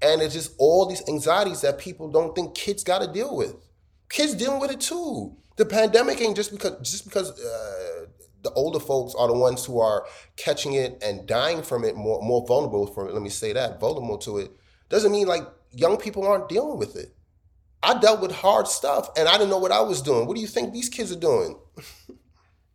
And 0.01 0.23
it's 0.23 0.35
just 0.35 0.55
all 0.59 0.87
these 0.87 1.03
anxieties 1.09 1.63
that 1.63 1.79
people 1.79 2.09
don't 2.09 2.35
think 2.35 2.55
kids 2.55 2.85
got 2.85 3.01
to 3.01 3.13
deal 3.13 3.37
with. 3.37 3.57
Kids 4.09 4.35
dealing 4.35 4.61
with 4.61 4.71
it 4.71 4.81
too. 4.81 5.37
The 5.57 5.67
pandemic 5.67 6.21
ain't 6.21 6.37
just 6.37 6.53
because 6.53 6.79
just 6.89 7.05
because 7.05 7.33
uh, 7.33 8.07
the 8.43 8.51
older 8.53 8.79
folks 8.79 9.15
are 9.19 9.27
the 9.27 9.35
ones 9.35 9.65
who 9.65 9.81
are 9.81 10.07
catching 10.37 10.75
it 10.75 11.03
and 11.03 11.27
dying 11.27 11.63
from 11.63 11.85
it, 11.85 11.97
more 11.97 12.23
more 12.23 12.47
vulnerable 12.47 12.87
from 12.87 13.09
it. 13.09 13.15
Let 13.15 13.23
me 13.23 13.29
say 13.29 13.53
that 13.53 13.81
vulnerable 13.81 14.19
to 14.19 14.39
it 14.39 14.53
doesn't 14.89 15.11
mean 15.11 15.27
like 15.27 15.43
young 15.73 15.97
people 15.97 16.27
aren't 16.27 16.49
dealing 16.49 16.79
with 16.79 16.97
it. 16.97 17.15
I 17.83 17.99
dealt 17.99 18.21
with 18.21 18.33
hard 18.33 18.69
stuff 18.69 19.11
and 19.17 19.29
I 19.29 19.33
didn't 19.33 19.51
know 19.51 19.59
what 19.59 19.73
I 19.73 19.81
was 19.81 20.01
doing. 20.01 20.27
What 20.27 20.37
do 20.37 20.41
you 20.41 20.47
think 20.47 20.73
these 20.73 20.89
kids 20.89 21.13
are 21.13 21.17
doing? 21.17 21.59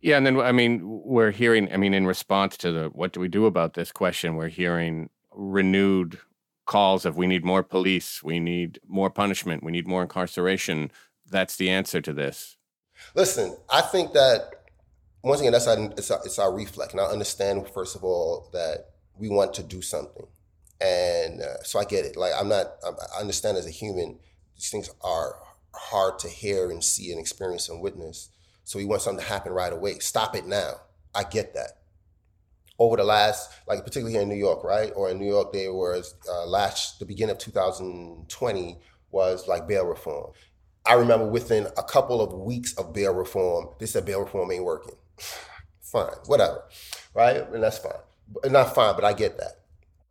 Yeah, 0.04 0.18
and 0.18 0.26
then 0.26 0.38
I 0.38 0.52
mean, 0.52 0.82
we're 0.84 1.30
hearing. 1.30 1.72
I 1.72 1.78
mean, 1.78 1.94
in 1.94 2.06
response 2.06 2.58
to 2.58 2.70
the 2.70 2.90
"What 2.90 3.14
do 3.14 3.20
we 3.20 3.28
do 3.28 3.46
about 3.46 3.72
this?" 3.72 3.90
question, 3.90 4.36
we're 4.36 4.48
hearing 4.48 5.08
renewed 5.32 6.18
calls 6.66 7.06
of 7.06 7.16
"We 7.16 7.26
need 7.26 7.42
more 7.42 7.62
police. 7.62 8.22
We 8.22 8.38
need 8.38 8.78
more 8.86 9.08
punishment. 9.08 9.64
We 9.64 9.72
need 9.72 9.88
more 9.88 10.02
incarceration." 10.02 10.92
That's 11.26 11.56
the 11.56 11.70
answer 11.70 12.02
to 12.02 12.12
this. 12.12 12.58
Listen, 13.14 13.56
I 13.70 13.80
think 13.80 14.12
that 14.12 14.50
once 15.22 15.40
again, 15.40 15.52
that's 15.52 15.66
our, 15.66 15.78
it's, 15.96 16.10
our, 16.10 16.20
it's 16.22 16.38
our 16.38 16.54
reflex, 16.54 16.92
and 16.92 17.00
I 17.00 17.04
understand 17.04 17.66
first 17.70 17.96
of 17.96 18.04
all 18.04 18.50
that 18.52 18.90
we 19.18 19.30
want 19.30 19.54
to 19.54 19.62
do 19.62 19.80
something, 19.80 20.26
and 20.82 21.40
uh, 21.40 21.62
so 21.62 21.78
I 21.78 21.84
get 21.86 22.04
it. 22.04 22.14
Like 22.14 22.34
I'm 22.38 22.50
not. 22.50 22.74
I 23.16 23.20
understand 23.22 23.56
as 23.56 23.66
a 23.66 23.70
human, 23.70 24.18
these 24.54 24.68
things 24.68 24.90
are 25.00 25.36
hard 25.74 26.18
to 26.18 26.28
hear 26.28 26.70
and 26.70 26.84
see 26.84 27.10
and 27.10 27.18
experience 27.18 27.70
and 27.70 27.80
witness. 27.80 28.28
So 28.64 28.78
we 28.78 28.86
want 28.86 29.02
something 29.02 29.22
to 29.22 29.30
happen 29.30 29.52
right 29.52 29.72
away. 29.72 29.98
Stop 29.98 30.34
it 30.34 30.46
now. 30.46 30.72
I 31.14 31.22
get 31.22 31.54
that. 31.54 31.78
Over 32.78 32.96
the 32.96 33.04
last, 33.04 33.52
like 33.68 33.80
particularly 33.80 34.12
here 34.12 34.22
in 34.22 34.28
New 34.28 34.34
York, 34.34 34.64
right? 34.64 34.90
Or 34.96 35.10
in 35.10 35.18
New 35.18 35.28
York, 35.28 35.52
there 35.52 35.72
was 35.72 36.14
uh, 36.28 36.46
last 36.46 36.98
the 36.98 37.04
beginning 37.04 37.32
of 37.32 37.38
2020 37.38 38.78
was 39.12 39.46
like 39.46 39.68
bail 39.68 39.86
reform. 39.86 40.32
I 40.84 40.94
remember 40.94 41.26
within 41.26 41.68
a 41.78 41.82
couple 41.82 42.20
of 42.20 42.32
weeks 42.32 42.74
of 42.74 42.92
bail 42.92 43.14
reform, 43.14 43.68
they 43.78 43.86
said 43.86 44.04
bail 44.04 44.20
reform 44.20 44.50
ain't 44.50 44.64
working. 44.64 44.96
fine, 45.80 46.10
whatever, 46.26 46.64
right? 47.14 47.48
And 47.52 47.62
that's 47.62 47.78
fine. 47.78 47.92
Not 48.50 48.74
fine, 48.74 48.96
but 48.96 49.04
I 49.04 49.12
get 49.12 49.38
that. 49.38 49.60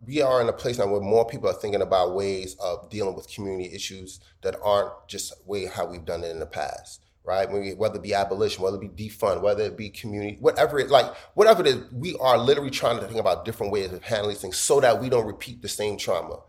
We 0.06 0.22
are 0.22 0.42
in 0.42 0.48
a 0.48 0.54
place 0.54 0.78
now 0.78 0.88
where 0.88 1.02
more 1.02 1.26
people 1.26 1.50
are 1.50 1.54
thinking 1.54 1.82
about 1.82 2.16
ways 2.16 2.56
of 2.62 2.90
dealing 2.90 3.16
with 3.16 3.34
community 3.34 3.74
issues 3.74 4.20
that 4.42 4.56
aren't 4.64 4.92
just 5.08 5.34
way 5.48 5.66
how 5.66 5.86
we've 5.86 6.06
done 6.06 6.24
it 6.24 6.32
in 6.32 6.40
the 6.40 6.46
past 6.46 7.03
right? 7.24 7.50
Whether 7.78 7.96
it 7.96 8.04
be 8.04 8.14
abolition, 8.14 8.64
whether 8.64 8.78
it 8.82 8.96
be 8.96 9.10
defund, 9.10 9.42
whether 9.42 9.64
it 9.64 9.78
be 9.78 9.90
community, 9.90 10.38
whatever 10.40 10.80
it 10.80 10.90
like, 10.90 11.14
whatever 11.36 11.62
it 11.62 11.68
is, 11.68 11.78
we 11.92 12.16
are 12.20 12.38
literally 12.38 12.70
trying 12.70 13.00
to 13.00 13.06
think 13.06 13.20
about 13.20 13.46
different 13.46 13.72
ways 13.72 13.94
of 13.94 14.04
handling 14.04 14.36
things 14.36 14.58
so 14.58 14.82
that 14.82 15.02
we 15.02 15.10
don't 15.10 15.26
repeat 15.26 15.62
the 15.62 15.70
same 15.70 15.98
trauma. 15.98 16.40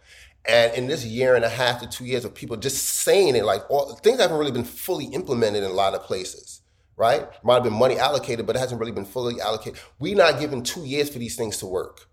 And 0.46 0.74
in 0.74 0.86
this 0.88 1.04
year 1.04 1.36
and 1.36 1.44
a 1.44 1.48
half 1.48 1.80
to 1.80 1.86
two 1.86 2.04
years 2.04 2.24
of 2.24 2.34
people 2.34 2.56
just 2.56 2.84
saying 2.84 3.36
it, 3.36 3.44
like 3.44 3.62
all, 3.70 3.94
things 3.96 4.20
haven't 4.20 4.36
really 4.36 4.52
been 4.52 4.64
fully 4.64 5.06
implemented 5.06 5.62
in 5.62 5.70
a 5.70 5.74
lot 5.74 5.94
of 5.94 6.02
places, 6.02 6.60
right? 6.96 7.26
Might 7.44 7.54
have 7.54 7.62
been 7.64 7.72
money 7.72 7.98
allocated, 7.98 8.44
but 8.46 8.56
it 8.56 8.58
hasn't 8.58 8.80
really 8.80 8.92
been 8.92 9.06
fully 9.06 9.40
allocated. 9.40 9.78
We're 9.98 10.16
not 10.16 10.40
given 10.40 10.62
two 10.62 10.84
years 10.84 11.08
for 11.08 11.18
these 11.18 11.36
things 11.36 11.58
to 11.58 11.66
work. 11.66 12.08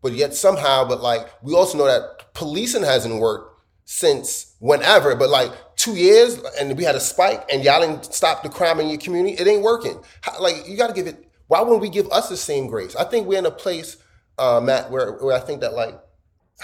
But 0.00 0.12
yet 0.12 0.34
somehow, 0.34 0.86
but 0.86 1.02
like 1.02 1.28
we 1.42 1.54
also 1.54 1.76
know 1.76 1.86
that 1.86 2.34
policing 2.34 2.82
hasn't 2.82 3.20
worked 3.20 3.53
since 3.84 4.54
whenever, 4.60 5.14
but 5.14 5.28
like 5.28 5.52
two 5.76 5.94
years 5.94 6.38
and 6.58 6.76
we 6.76 6.84
had 6.84 6.94
a 6.94 7.00
spike 7.00 7.44
and 7.52 7.62
y'all 7.62 7.80
didn't 7.80 8.12
stop 8.14 8.42
the 8.42 8.48
crime 8.48 8.80
in 8.80 8.88
your 8.88 8.98
community, 8.98 9.36
it 9.36 9.46
ain't 9.46 9.62
working. 9.62 10.00
How, 10.22 10.40
like 10.40 10.66
you 10.68 10.76
got 10.76 10.88
to 10.88 10.94
give 10.94 11.06
it. 11.06 11.30
Why 11.46 11.60
wouldn't 11.60 11.82
we 11.82 11.90
give 11.90 12.10
us 12.10 12.28
the 12.28 12.36
same 12.36 12.66
grace? 12.66 12.96
I 12.96 13.04
think 13.04 13.26
we're 13.26 13.38
in 13.38 13.46
a 13.46 13.50
place, 13.50 13.98
uh, 14.38 14.60
Matt, 14.60 14.90
where 14.90 15.12
where 15.18 15.36
I 15.36 15.40
think 15.40 15.60
that 15.60 15.74
like 15.74 16.00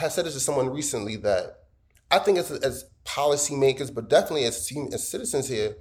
I 0.00 0.08
said 0.08 0.24
this 0.24 0.34
to 0.34 0.40
someone 0.40 0.70
recently 0.70 1.16
that 1.16 1.64
I 2.10 2.18
think 2.18 2.38
as 2.38 2.50
as 2.50 2.86
policymakers, 3.04 3.94
but 3.94 4.08
definitely 4.08 4.44
as 4.44 4.72
as 4.92 5.08
citizens 5.08 5.48
here, 5.48 5.76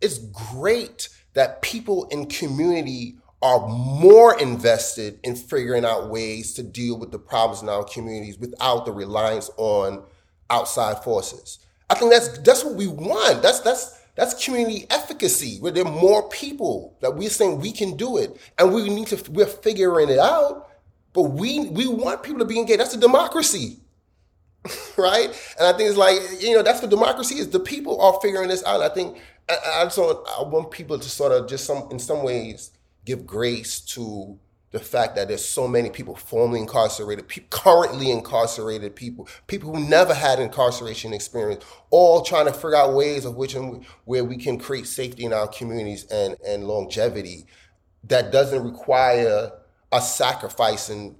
it's 0.00 0.18
great 0.18 1.08
that 1.32 1.62
people 1.62 2.06
in 2.10 2.26
community 2.26 3.16
are 3.42 3.66
more 3.68 4.38
invested 4.40 5.20
in 5.22 5.36
figuring 5.36 5.84
out 5.84 6.08
ways 6.08 6.54
to 6.54 6.62
deal 6.62 6.98
with 6.98 7.12
the 7.12 7.18
problems 7.18 7.62
in 7.62 7.68
our 7.68 7.84
communities 7.84 8.38
without 8.38 8.86
the 8.86 8.92
reliance 8.92 9.50
on 9.58 10.02
outside 10.54 11.02
forces. 11.02 11.58
I 11.90 11.94
think 11.94 12.12
that's 12.12 12.38
that's 12.38 12.64
what 12.64 12.74
we 12.74 12.86
want. 12.86 13.42
That's 13.42 13.60
that's 13.60 14.00
that's 14.14 14.44
community 14.44 14.86
efficacy, 14.90 15.58
where 15.58 15.72
there 15.72 15.84
are 15.84 15.90
more 15.90 16.28
people 16.28 16.96
that 17.00 17.16
we're 17.16 17.28
saying 17.30 17.60
we 17.60 17.72
can 17.72 17.96
do 17.96 18.16
it, 18.16 18.36
and 18.58 18.72
we 18.72 18.88
need 18.88 19.08
to. 19.08 19.30
We're 19.30 19.46
figuring 19.46 20.08
it 20.08 20.18
out, 20.18 20.70
but 21.12 21.22
we 21.22 21.66
we 21.66 21.86
want 21.88 22.22
people 22.22 22.38
to 22.38 22.44
be 22.44 22.58
engaged. 22.58 22.80
That's 22.80 22.94
a 22.94 23.00
democracy, 23.00 23.78
right? 24.96 25.28
And 25.58 25.66
I 25.66 25.76
think 25.76 25.90
it's 25.90 25.98
like 25.98 26.18
you 26.40 26.54
know 26.54 26.62
that's 26.62 26.80
what 26.80 26.90
democracy 26.90 27.36
is. 27.36 27.50
The 27.50 27.60
people 27.60 28.00
are 28.00 28.18
figuring 28.22 28.48
this 28.48 28.64
out. 28.64 28.80
I 28.80 28.88
think 28.88 29.18
I, 29.48 29.56
I 29.80 29.84
just 29.84 29.98
want 29.98 30.26
I 30.38 30.42
want 30.42 30.70
people 30.70 30.98
to 30.98 31.10
sort 31.10 31.32
of 31.32 31.48
just 31.48 31.64
some 31.64 31.88
in 31.90 31.98
some 31.98 32.22
ways 32.22 32.70
give 33.04 33.26
grace 33.26 33.80
to 33.80 34.38
the 34.74 34.80
fact 34.80 35.14
that 35.14 35.28
there's 35.28 35.44
so 35.44 35.68
many 35.68 35.88
people 35.88 36.16
formerly 36.16 36.58
incarcerated, 36.58 37.28
pe- 37.28 37.44
currently 37.48 38.10
incarcerated 38.10 38.96
people, 38.96 39.28
people 39.46 39.72
who 39.72 39.88
never 39.88 40.12
had 40.12 40.40
incarceration 40.40 41.12
experience, 41.12 41.64
all 41.90 42.22
trying 42.22 42.46
to 42.46 42.52
figure 42.52 42.74
out 42.74 42.92
ways 42.92 43.24
of 43.24 43.36
which 43.36 43.54
and 43.54 43.86
where 44.04 44.24
we 44.24 44.36
can 44.36 44.58
create 44.58 44.88
safety 44.88 45.24
in 45.24 45.32
our 45.32 45.46
communities 45.46 46.06
and, 46.06 46.34
and 46.44 46.66
longevity 46.66 47.46
that 48.02 48.32
doesn't 48.32 48.64
require 48.64 49.52
us 49.92 50.16
sacrificing 50.16 51.14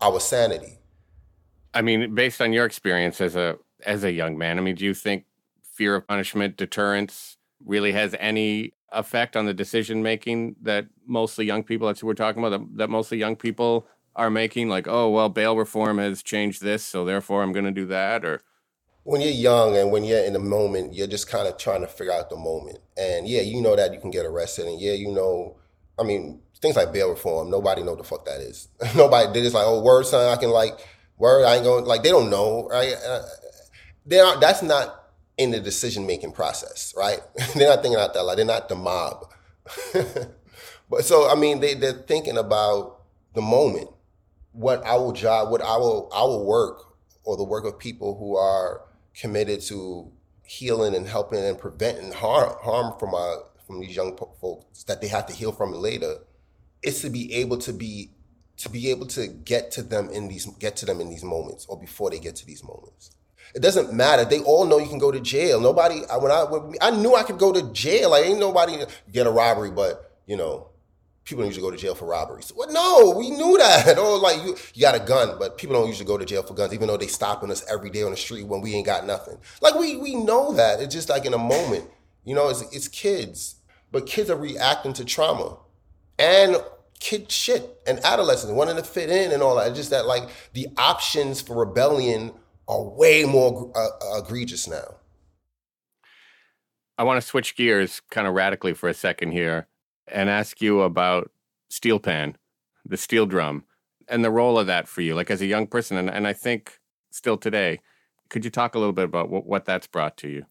our 0.00 0.18
sanity. 0.18 0.80
I 1.72 1.82
mean, 1.82 2.16
based 2.16 2.40
on 2.40 2.52
your 2.52 2.66
experience 2.66 3.20
as 3.20 3.36
a 3.36 3.58
as 3.86 4.02
a 4.02 4.10
young 4.10 4.36
man, 4.36 4.58
I 4.58 4.60
mean, 4.60 4.74
do 4.74 4.84
you 4.84 4.92
think 4.92 5.24
fear 5.72 5.94
of 5.94 6.08
punishment, 6.08 6.56
deterrence 6.56 7.36
really 7.64 7.92
has 7.92 8.16
any 8.18 8.72
effect 8.92 9.36
on 9.36 9.46
the 9.46 9.54
decision 9.54 10.02
making 10.02 10.56
that 10.62 10.86
mostly 11.06 11.44
young 11.44 11.62
people 11.62 11.86
that's 11.86 12.02
what 12.02 12.08
we're 12.08 12.14
talking 12.14 12.44
about 12.44 12.58
that, 12.58 12.76
that 12.76 12.90
mostly 12.90 13.18
young 13.18 13.36
people 13.36 13.86
are 14.14 14.30
making 14.30 14.68
like 14.68 14.86
oh 14.86 15.08
well 15.08 15.28
bail 15.28 15.56
reform 15.56 15.98
has 15.98 16.22
changed 16.22 16.62
this 16.62 16.84
so 16.84 17.04
therefore 17.04 17.42
i'm 17.42 17.52
going 17.52 17.64
to 17.64 17.70
do 17.70 17.86
that 17.86 18.24
or 18.24 18.42
when 19.04 19.20
you're 19.20 19.30
young 19.30 19.76
and 19.76 19.90
when 19.90 20.04
you're 20.04 20.24
in 20.24 20.32
the 20.32 20.38
moment 20.38 20.94
you're 20.94 21.06
just 21.06 21.28
kind 21.28 21.48
of 21.48 21.56
trying 21.56 21.80
to 21.80 21.86
figure 21.86 22.12
out 22.12 22.30
the 22.30 22.36
moment. 22.36 22.78
And 22.96 23.26
yeah 23.26 23.40
you 23.40 23.60
know 23.60 23.76
that 23.76 23.92
you 23.92 24.00
can 24.00 24.10
get 24.10 24.26
arrested 24.26 24.66
and 24.66 24.80
yeah 24.80 24.92
you 24.92 25.12
know 25.12 25.56
i 25.98 26.04
mean 26.04 26.40
things 26.60 26.76
like 26.76 26.92
bail 26.92 27.10
reform 27.10 27.50
nobody 27.50 27.82
know 27.82 27.96
the 27.96 28.04
fuck 28.04 28.24
that 28.26 28.40
is. 28.40 28.68
Nobody 28.96 29.32
did 29.32 29.44
it's 29.44 29.54
like 29.54 29.66
oh 29.66 29.82
word 29.82 30.06
son 30.06 30.32
i 30.32 30.40
can 30.40 30.50
like 30.50 30.78
word 31.18 31.44
i 31.44 31.56
ain't 31.56 31.64
going 31.64 31.84
like 31.84 32.02
they 32.02 32.10
don't 32.10 32.30
know 32.30 32.68
right? 32.68 32.94
Uh, 33.06 33.22
they 34.06 34.20
are 34.20 34.38
that's 34.38 34.62
not 34.62 35.01
in 35.42 35.50
the 35.50 35.60
decision 35.60 36.06
making 36.06 36.32
process, 36.32 36.94
right? 36.96 37.20
they're 37.54 37.68
not 37.68 37.82
thinking 37.82 38.00
out 38.00 38.14
that 38.14 38.22
like 38.22 38.36
they're 38.36 38.46
not 38.46 38.68
the 38.68 38.76
mob. 38.76 39.26
but 40.90 41.04
so 41.04 41.30
I 41.30 41.34
mean 41.34 41.60
they 41.60 41.74
they're 41.74 41.92
thinking 41.92 42.38
about 42.38 43.00
the 43.34 43.42
moment, 43.42 43.90
what 44.52 44.82
our 44.84 45.12
job, 45.12 45.50
what 45.50 45.62
our 45.62 46.08
our 46.12 46.38
work 46.38 46.94
or 47.24 47.36
the 47.36 47.44
work 47.44 47.64
of 47.64 47.78
people 47.78 48.18
who 48.18 48.36
are 48.36 48.82
committed 49.14 49.60
to 49.60 50.10
healing 50.44 50.94
and 50.94 51.06
helping 51.06 51.38
and 51.38 51.58
preventing 51.58 52.12
harm 52.12 52.54
harm 52.62 52.98
from 52.98 53.14
our 53.14 53.44
from 53.66 53.80
these 53.80 53.96
young 53.96 54.16
folks 54.40 54.84
that 54.84 55.00
they 55.00 55.08
have 55.08 55.26
to 55.26 55.32
heal 55.32 55.52
from 55.52 55.72
later 55.72 56.16
is 56.82 57.00
to 57.00 57.08
be 57.08 57.32
able 57.34 57.56
to 57.56 57.72
be 57.72 58.10
to 58.56 58.68
be 58.68 58.90
able 58.90 59.06
to 59.06 59.26
get 59.26 59.70
to 59.70 59.82
them 59.82 60.10
in 60.10 60.28
these 60.28 60.46
get 60.58 60.76
to 60.76 60.86
them 60.86 61.00
in 61.00 61.08
these 61.08 61.24
moments 61.24 61.64
or 61.66 61.78
before 61.78 62.10
they 62.10 62.18
get 62.18 62.36
to 62.36 62.46
these 62.46 62.62
moments 62.62 63.12
it 63.54 63.60
doesn't 63.60 63.92
matter. 63.92 64.24
They 64.24 64.40
all 64.40 64.64
know 64.64 64.78
you 64.78 64.88
can 64.88 64.98
go 64.98 65.10
to 65.10 65.20
jail. 65.20 65.60
Nobody, 65.60 66.00
when 66.00 66.32
I 66.32 66.44
when 66.44 66.74
I 66.80 66.90
knew 66.90 67.14
I 67.14 67.22
could 67.22 67.38
go 67.38 67.52
to 67.52 67.62
jail. 67.72 68.10
Like 68.10 68.26
ain't 68.26 68.40
nobody 68.40 68.84
get 69.10 69.26
a 69.26 69.30
robbery, 69.30 69.70
but 69.70 70.10
you 70.26 70.36
know, 70.36 70.68
people 71.24 71.42
don't 71.42 71.50
usually 71.50 71.66
go 71.66 71.70
to 71.70 71.76
jail 71.76 71.94
for 71.94 72.06
robberies. 72.06 72.52
Well, 72.54 72.72
no, 72.72 73.14
we 73.16 73.30
knew 73.30 73.58
that. 73.58 73.96
Oh, 74.02 74.16
like 74.16 74.42
you, 74.42 74.56
you 74.74 74.80
got 74.80 74.94
a 74.94 75.00
gun, 75.00 75.36
but 75.38 75.58
people 75.58 75.74
don't 75.74 75.86
usually 75.86 76.06
go 76.06 76.18
to 76.18 76.24
jail 76.24 76.42
for 76.42 76.54
guns, 76.54 76.72
even 76.72 76.88
though 76.88 76.96
they 76.96 77.06
stopping 77.06 77.50
us 77.50 77.64
every 77.70 77.90
day 77.90 78.02
on 78.02 78.10
the 78.10 78.16
street 78.16 78.44
when 78.46 78.60
we 78.60 78.74
ain't 78.74 78.86
got 78.86 79.06
nothing. 79.06 79.38
Like 79.60 79.74
we 79.74 79.96
we 79.96 80.14
know 80.14 80.52
that. 80.54 80.80
It's 80.80 80.94
just 80.94 81.08
like 81.08 81.26
in 81.26 81.34
a 81.34 81.38
moment, 81.38 81.88
you 82.24 82.34
know, 82.34 82.48
it's 82.48 82.62
it's 82.72 82.88
kids, 82.88 83.56
but 83.90 84.06
kids 84.06 84.30
are 84.30 84.36
reacting 84.36 84.92
to 84.94 85.04
trauma, 85.04 85.58
and 86.18 86.56
kid 87.00 87.30
shit 87.32 87.80
and 87.84 87.98
adolescents 88.04 88.54
wanting 88.54 88.76
to 88.76 88.82
fit 88.82 89.10
in 89.10 89.32
and 89.32 89.42
all 89.42 89.56
that. 89.56 89.68
It's 89.68 89.76
just 89.76 89.90
that 89.90 90.06
like 90.06 90.28
the 90.52 90.68
options 90.78 91.42
for 91.42 91.56
rebellion 91.56 92.32
are 92.68 92.82
way 92.82 93.24
more 93.24 93.72
uh, 93.74 94.18
egregious 94.18 94.68
now. 94.68 94.96
I 96.98 97.04
want 97.04 97.20
to 97.20 97.26
switch 97.26 97.56
gears 97.56 98.00
kind 98.10 98.26
of 98.26 98.34
radically 98.34 98.74
for 98.74 98.88
a 98.88 98.94
second 98.94 99.32
here 99.32 99.66
and 100.06 100.28
ask 100.28 100.60
you 100.60 100.82
about 100.82 101.30
steel 101.68 101.98
pan, 101.98 102.36
the 102.84 102.96
steel 102.96 103.26
drum, 103.26 103.64
and 104.08 104.24
the 104.24 104.30
role 104.30 104.58
of 104.58 104.66
that 104.66 104.88
for 104.88 105.00
you, 105.00 105.14
like 105.14 105.30
as 105.30 105.40
a 105.40 105.46
young 105.46 105.66
person, 105.66 105.96
and, 105.96 106.10
and 106.10 106.26
I 106.26 106.32
think 106.32 106.78
still 107.10 107.36
today. 107.36 107.80
Could 108.28 108.44
you 108.44 108.50
talk 108.50 108.74
a 108.74 108.78
little 108.78 108.92
bit 108.92 109.04
about 109.04 109.28
what, 109.28 109.46
what 109.46 109.64
that's 109.64 109.86
brought 109.86 110.16
to 110.18 110.28
you? 110.28 110.46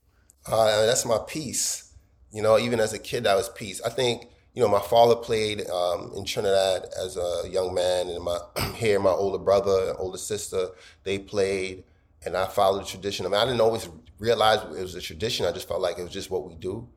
Uh, 0.45 0.85
that's 0.85 1.05
my 1.05 1.19
piece. 1.27 1.93
You 2.31 2.41
know, 2.41 2.57
even 2.57 2.79
as 2.79 2.93
a 2.93 2.99
kid, 2.99 3.23
that 3.25 3.35
was 3.35 3.49
peace. 3.49 3.81
I 3.81 3.89
think 3.89 4.27
you 4.53 4.61
know 4.61 4.67
my 4.67 4.79
father 4.79 5.15
played 5.15 5.67
um, 5.69 6.11
in 6.15 6.25
Trinidad 6.25 6.85
as 7.01 7.17
a 7.17 7.43
young 7.49 7.73
man, 7.73 8.09
and 8.09 8.23
my 8.23 8.39
here 8.75 8.99
my 8.99 9.09
older 9.09 9.37
brother 9.37 9.89
and 9.89 9.97
older 9.99 10.17
sister 10.17 10.69
they 11.03 11.19
played, 11.19 11.83
and 12.25 12.37
I 12.37 12.45
followed 12.45 12.81
the 12.81 12.85
tradition. 12.85 13.25
I 13.25 13.29
mean, 13.29 13.39
I 13.39 13.45
didn't 13.45 13.61
always 13.61 13.89
realize 14.19 14.59
it 14.63 14.81
was 14.81 14.95
a 14.95 15.01
tradition. 15.01 15.45
I 15.45 15.51
just 15.51 15.67
felt 15.67 15.81
like 15.81 15.97
it 15.97 16.03
was 16.03 16.13
just 16.13 16.29
what 16.29 16.47
we 16.47 16.55
do. 16.55 16.87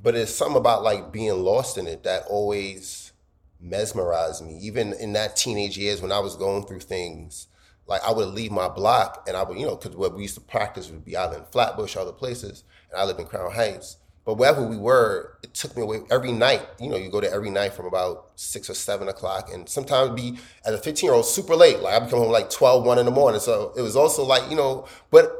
But 0.00 0.14
it's 0.14 0.34
something 0.34 0.58
about 0.58 0.82
like 0.82 1.12
being 1.12 1.42
lost 1.42 1.78
in 1.78 1.86
it 1.86 2.02
that 2.04 2.24
always 2.28 3.12
mesmerized 3.60 4.44
me. 4.44 4.58
Even 4.58 4.92
in 4.94 5.14
that 5.14 5.36
teenage 5.36 5.78
years 5.78 6.02
when 6.02 6.12
I 6.12 6.18
was 6.18 6.36
going 6.36 6.66
through 6.66 6.80
things, 6.80 7.48
like 7.86 8.02
I 8.04 8.12
would 8.12 8.28
leave 8.28 8.52
my 8.52 8.68
block 8.68 9.24
and 9.26 9.36
I 9.36 9.42
would, 9.42 9.58
you 9.58 9.66
know, 9.66 9.76
because 9.76 9.96
where 9.96 10.10
we 10.10 10.22
used 10.22 10.34
to 10.34 10.40
practice 10.40 10.90
would 10.90 11.04
be 11.04 11.16
either 11.16 11.38
in 11.38 11.44
Flatbush 11.44 11.96
other 11.96 12.12
places, 12.12 12.64
and 12.90 13.00
I 13.00 13.04
lived 13.04 13.20
in 13.20 13.26
Crown 13.26 13.52
Heights. 13.52 13.98
But 14.26 14.34
wherever 14.34 14.60
we 14.60 14.76
were, 14.76 15.38
it 15.44 15.54
took 15.54 15.76
me 15.76 15.82
away 15.82 16.00
every 16.10 16.32
night. 16.32 16.66
You 16.80 16.90
know, 16.90 16.96
you 16.96 17.08
go 17.08 17.20
there 17.20 17.32
every 17.32 17.48
night 17.48 17.74
from 17.74 17.86
about 17.86 18.32
six 18.34 18.68
or 18.68 18.74
seven 18.74 19.06
o'clock, 19.08 19.50
and 19.54 19.68
sometimes 19.68 20.20
be 20.20 20.38
as 20.64 20.74
a 20.74 20.78
15 20.78 21.06
year 21.06 21.14
old 21.14 21.24
super 21.24 21.54
late. 21.54 21.78
Like 21.78 21.94
I 21.94 22.04
become 22.04 22.18
home 22.18 22.32
like 22.32 22.50
12, 22.50 22.84
1 22.84 22.98
in 22.98 23.04
the 23.06 23.12
morning. 23.12 23.40
So 23.40 23.72
it 23.76 23.82
was 23.82 23.94
also 23.94 24.24
like, 24.24 24.50
you 24.50 24.56
know, 24.56 24.88
but 25.12 25.32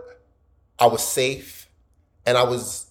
I 0.79 0.87
was 0.87 1.07
safe 1.07 1.69
and 2.25 2.39
I 2.39 2.45
was 2.45 2.87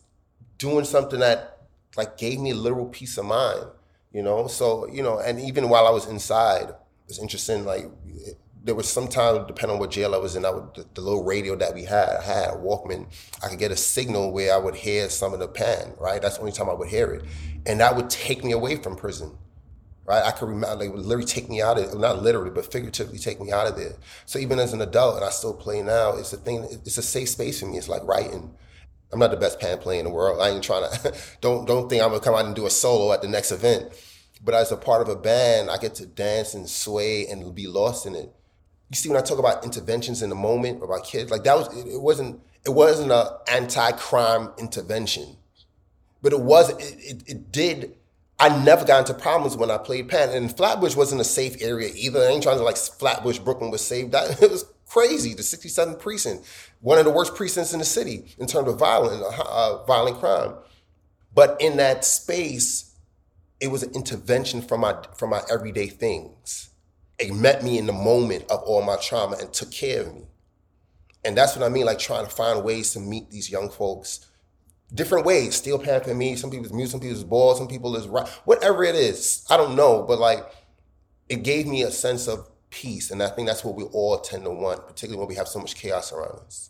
doing 0.57 0.83
something 0.83 1.21
that 1.21 1.59
like 1.95 2.17
gave 2.17 2.41
me 2.41 2.51
a 2.51 2.55
literal 2.55 2.87
peace 2.87 3.17
of 3.17 3.25
mind, 3.25 3.65
you 4.11 4.21
know? 4.21 4.47
So, 4.47 4.87
you 4.87 5.01
know, 5.01 5.19
and 5.19 5.39
even 5.39 5.69
while 5.69 5.87
I 5.87 5.91
was 5.91 6.07
inside, 6.07 6.69
it 6.69 7.07
was 7.07 7.19
interesting, 7.19 7.63
like, 7.63 7.85
it, 8.07 8.37
there 8.65 8.73
was 8.73 8.91
sometimes, 8.91 9.45
depending 9.45 9.75
on 9.75 9.79
what 9.79 9.91
jail 9.91 10.15
I 10.15 10.17
was 10.17 10.35
in, 10.35 10.43
I 10.43 10.49
would, 10.49 10.73
the, 10.73 10.85
the, 10.95 11.01
little 11.01 11.23
radio 11.23 11.55
that 11.55 11.75
we 11.75 11.83
had, 11.83 12.09
I 12.09 12.23
had 12.23 12.49
Walkman, 12.55 13.05
I 13.43 13.47
could 13.47 13.59
get 13.59 13.71
a 13.71 13.75
signal 13.75 14.31
where 14.31 14.53
I 14.55 14.57
would 14.57 14.75
hear 14.75 15.07
some 15.09 15.33
of 15.33 15.39
the 15.39 15.47
pan, 15.47 15.93
right? 15.99 16.19
That's 16.19 16.35
the 16.35 16.41
only 16.41 16.51
time 16.51 16.69
I 16.69 16.73
would 16.73 16.89
hear 16.89 17.13
it. 17.13 17.25
And 17.67 17.79
that 17.79 17.95
would 17.95 18.09
take 18.09 18.43
me 18.43 18.53
away 18.53 18.77
from 18.77 18.95
prison, 18.95 19.37
right? 20.05 20.23
I 20.23 20.31
could 20.31 20.49
remember, 20.49 20.83
like, 20.83 20.95
literally 20.95 21.25
take 21.25 21.47
me 21.47 21.61
out 21.61 21.77
of, 21.77 21.97
not 21.99 22.23
literally, 22.23 22.49
but 22.49 22.71
figuratively 22.71 23.19
take 23.19 23.39
me 23.39 23.51
out 23.51 23.67
of 23.67 23.77
there. 23.77 23.93
So 24.25 24.39
even 24.39 24.57
as 24.57 24.73
an 24.73 24.81
adult, 24.81 25.17
and 25.17 25.25
I 25.25 25.29
still 25.29 25.53
play 25.53 25.83
now, 25.83 26.17
it's 26.17 26.33
a 26.33 26.37
thing, 26.37 26.67
it's 26.85 26.97
a 26.97 27.03
safe 27.03 27.29
space 27.29 27.59
for 27.59 27.67
me. 27.67 27.77
It's 27.77 27.87
like 27.87 28.03
writing. 28.03 28.51
I'm 29.13 29.19
not 29.19 29.29
the 29.29 29.37
best 29.37 29.59
pan 29.59 29.77
player 29.77 29.99
in 29.99 30.05
the 30.05 30.11
world. 30.11 30.41
I 30.41 30.49
ain't 30.49 30.63
trying 30.63 30.89
to. 30.89 31.13
don't 31.41 31.65
don't 31.65 31.87
think 31.87 32.01
I'm 32.01 32.09
gonna 32.09 32.19
come 32.19 32.33
out 32.33 32.45
and 32.45 32.55
do 32.55 32.65
a 32.65 32.71
solo 32.71 33.13
at 33.13 33.21
the 33.21 33.27
next 33.27 33.51
event. 33.51 33.93
But 34.43 34.55
as 34.55 34.71
a 34.71 34.77
part 34.77 35.01
of 35.01 35.07
a 35.07 35.15
band, 35.15 35.69
I 35.69 35.77
get 35.77 35.95
to 35.95 36.05
dance 36.05 36.53
and 36.53 36.67
sway 36.67 37.27
and 37.27 37.53
be 37.55 37.67
lost 37.67 38.05
in 38.05 38.15
it. 38.15 38.33
You 38.89 38.95
see, 38.95 39.09
when 39.09 39.17
I 39.17 39.21
talk 39.21 39.39
about 39.39 39.63
interventions 39.63 40.21
in 40.21 40.29
the 40.29 40.35
moment 40.35 40.83
about 40.83 41.03
kids, 41.03 41.31
like 41.31 41.43
that 41.43 41.57
was 41.57 41.75
it, 41.75 41.87
it 41.93 42.01
wasn't 42.01 42.41
it 42.65 42.69
wasn't 42.71 43.11
an 43.11 43.27
anti-crime 43.51 44.51
intervention, 44.57 45.37
but 46.21 46.33
it 46.33 46.39
was 46.39 46.69
it, 46.69 46.95
it, 46.99 47.23
it 47.27 47.51
did 47.51 47.95
I 48.37 48.63
never 48.63 48.83
got 48.83 49.07
into 49.07 49.13
problems 49.13 49.55
when 49.55 49.71
I 49.71 49.77
played 49.77 50.09
pan. 50.09 50.29
And 50.29 50.55
Flatbush 50.55 50.95
wasn't 50.95 51.21
a 51.21 51.25
safe 51.25 51.61
area 51.61 51.89
either. 51.95 52.19
I 52.19 52.27
ain't 52.27 52.43
trying 52.43 52.57
to 52.57 52.63
like 52.63 52.77
Flatbush, 52.77 53.39
Brooklyn 53.39 53.71
was 53.71 53.85
safe. 53.85 54.11
That 54.11 54.41
it 54.41 54.51
was 54.51 54.65
crazy. 54.87 55.33
The 55.33 55.41
67th 55.41 55.99
precinct, 55.99 56.45
one 56.81 56.97
of 56.99 57.05
the 57.05 57.11
worst 57.11 57.35
precincts 57.35 57.73
in 57.73 57.79
the 57.79 57.85
city 57.85 58.35
in 58.37 58.47
terms 58.47 58.67
of 58.67 58.77
violent, 58.77 59.23
uh, 59.23 59.83
violent 59.85 60.19
crime. 60.19 60.55
But 61.33 61.59
in 61.59 61.77
that 61.77 62.03
space, 62.05 62.93
it 63.59 63.67
was 63.67 63.83
an 63.83 63.93
intervention 63.93 64.61
from 64.61 64.81
my 64.81 64.95
from 65.17 65.29
my 65.29 65.41
everyday 65.49 65.87
things. 65.87 66.69
It 67.17 67.33
met 67.33 67.63
me 67.63 67.77
in 67.77 67.85
the 67.85 67.93
moment 67.93 68.43
of 68.49 68.61
all 68.63 68.81
my 68.81 68.97
trauma 68.97 69.37
and 69.39 69.51
took 69.53 69.71
care 69.71 70.01
of 70.01 70.13
me. 70.13 70.25
And 71.23 71.37
that's 71.37 71.55
what 71.55 71.65
I 71.65 71.69
mean, 71.69 71.85
like 71.85 71.99
trying 71.99 72.25
to 72.25 72.31
find 72.31 72.63
ways 72.63 72.93
to 72.93 72.99
meet 72.99 73.31
these 73.31 73.49
young 73.49 73.69
folks 73.69 74.27
different 74.93 75.25
ways. 75.25 75.55
Steel 75.55 75.79
pan 75.79 76.01
for 76.01 76.13
me, 76.13 76.35
some 76.35 76.51
people's 76.51 76.73
music, 76.73 76.91
some 76.91 76.99
people's 77.01 77.23
ball, 77.23 77.55
some 77.55 77.67
people 77.67 77.95
is 77.95 78.07
whatever 78.45 78.83
it 78.83 78.95
is. 78.95 79.45
I 79.49 79.57
don't 79.57 79.75
know, 79.75 80.03
but 80.03 80.19
like 80.19 80.45
it 81.29 81.43
gave 81.43 81.67
me 81.67 81.83
a 81.83 81.91
sense 81.91 82.27
of 82.27 82.49
peace. 82.69 83.11
And 83.11 83.21
I 83.23 83.29
think 83.29 83.47
that's 83.47 83.63
what 83.63 83.75
we 83.75 83.83
all 83.83 84.19
tend 84.19 84.43
to 84.45 84.51
want, 84.51 84.87
particularly 84.87 85.19
when 85.19 85.27
we 85.27 85.35
have 85.35 85.47
so 85.47 85.59
much 85.59 85.75
chaos 85.75 86.11
around 86.11 86.39
us. 86.45 86.69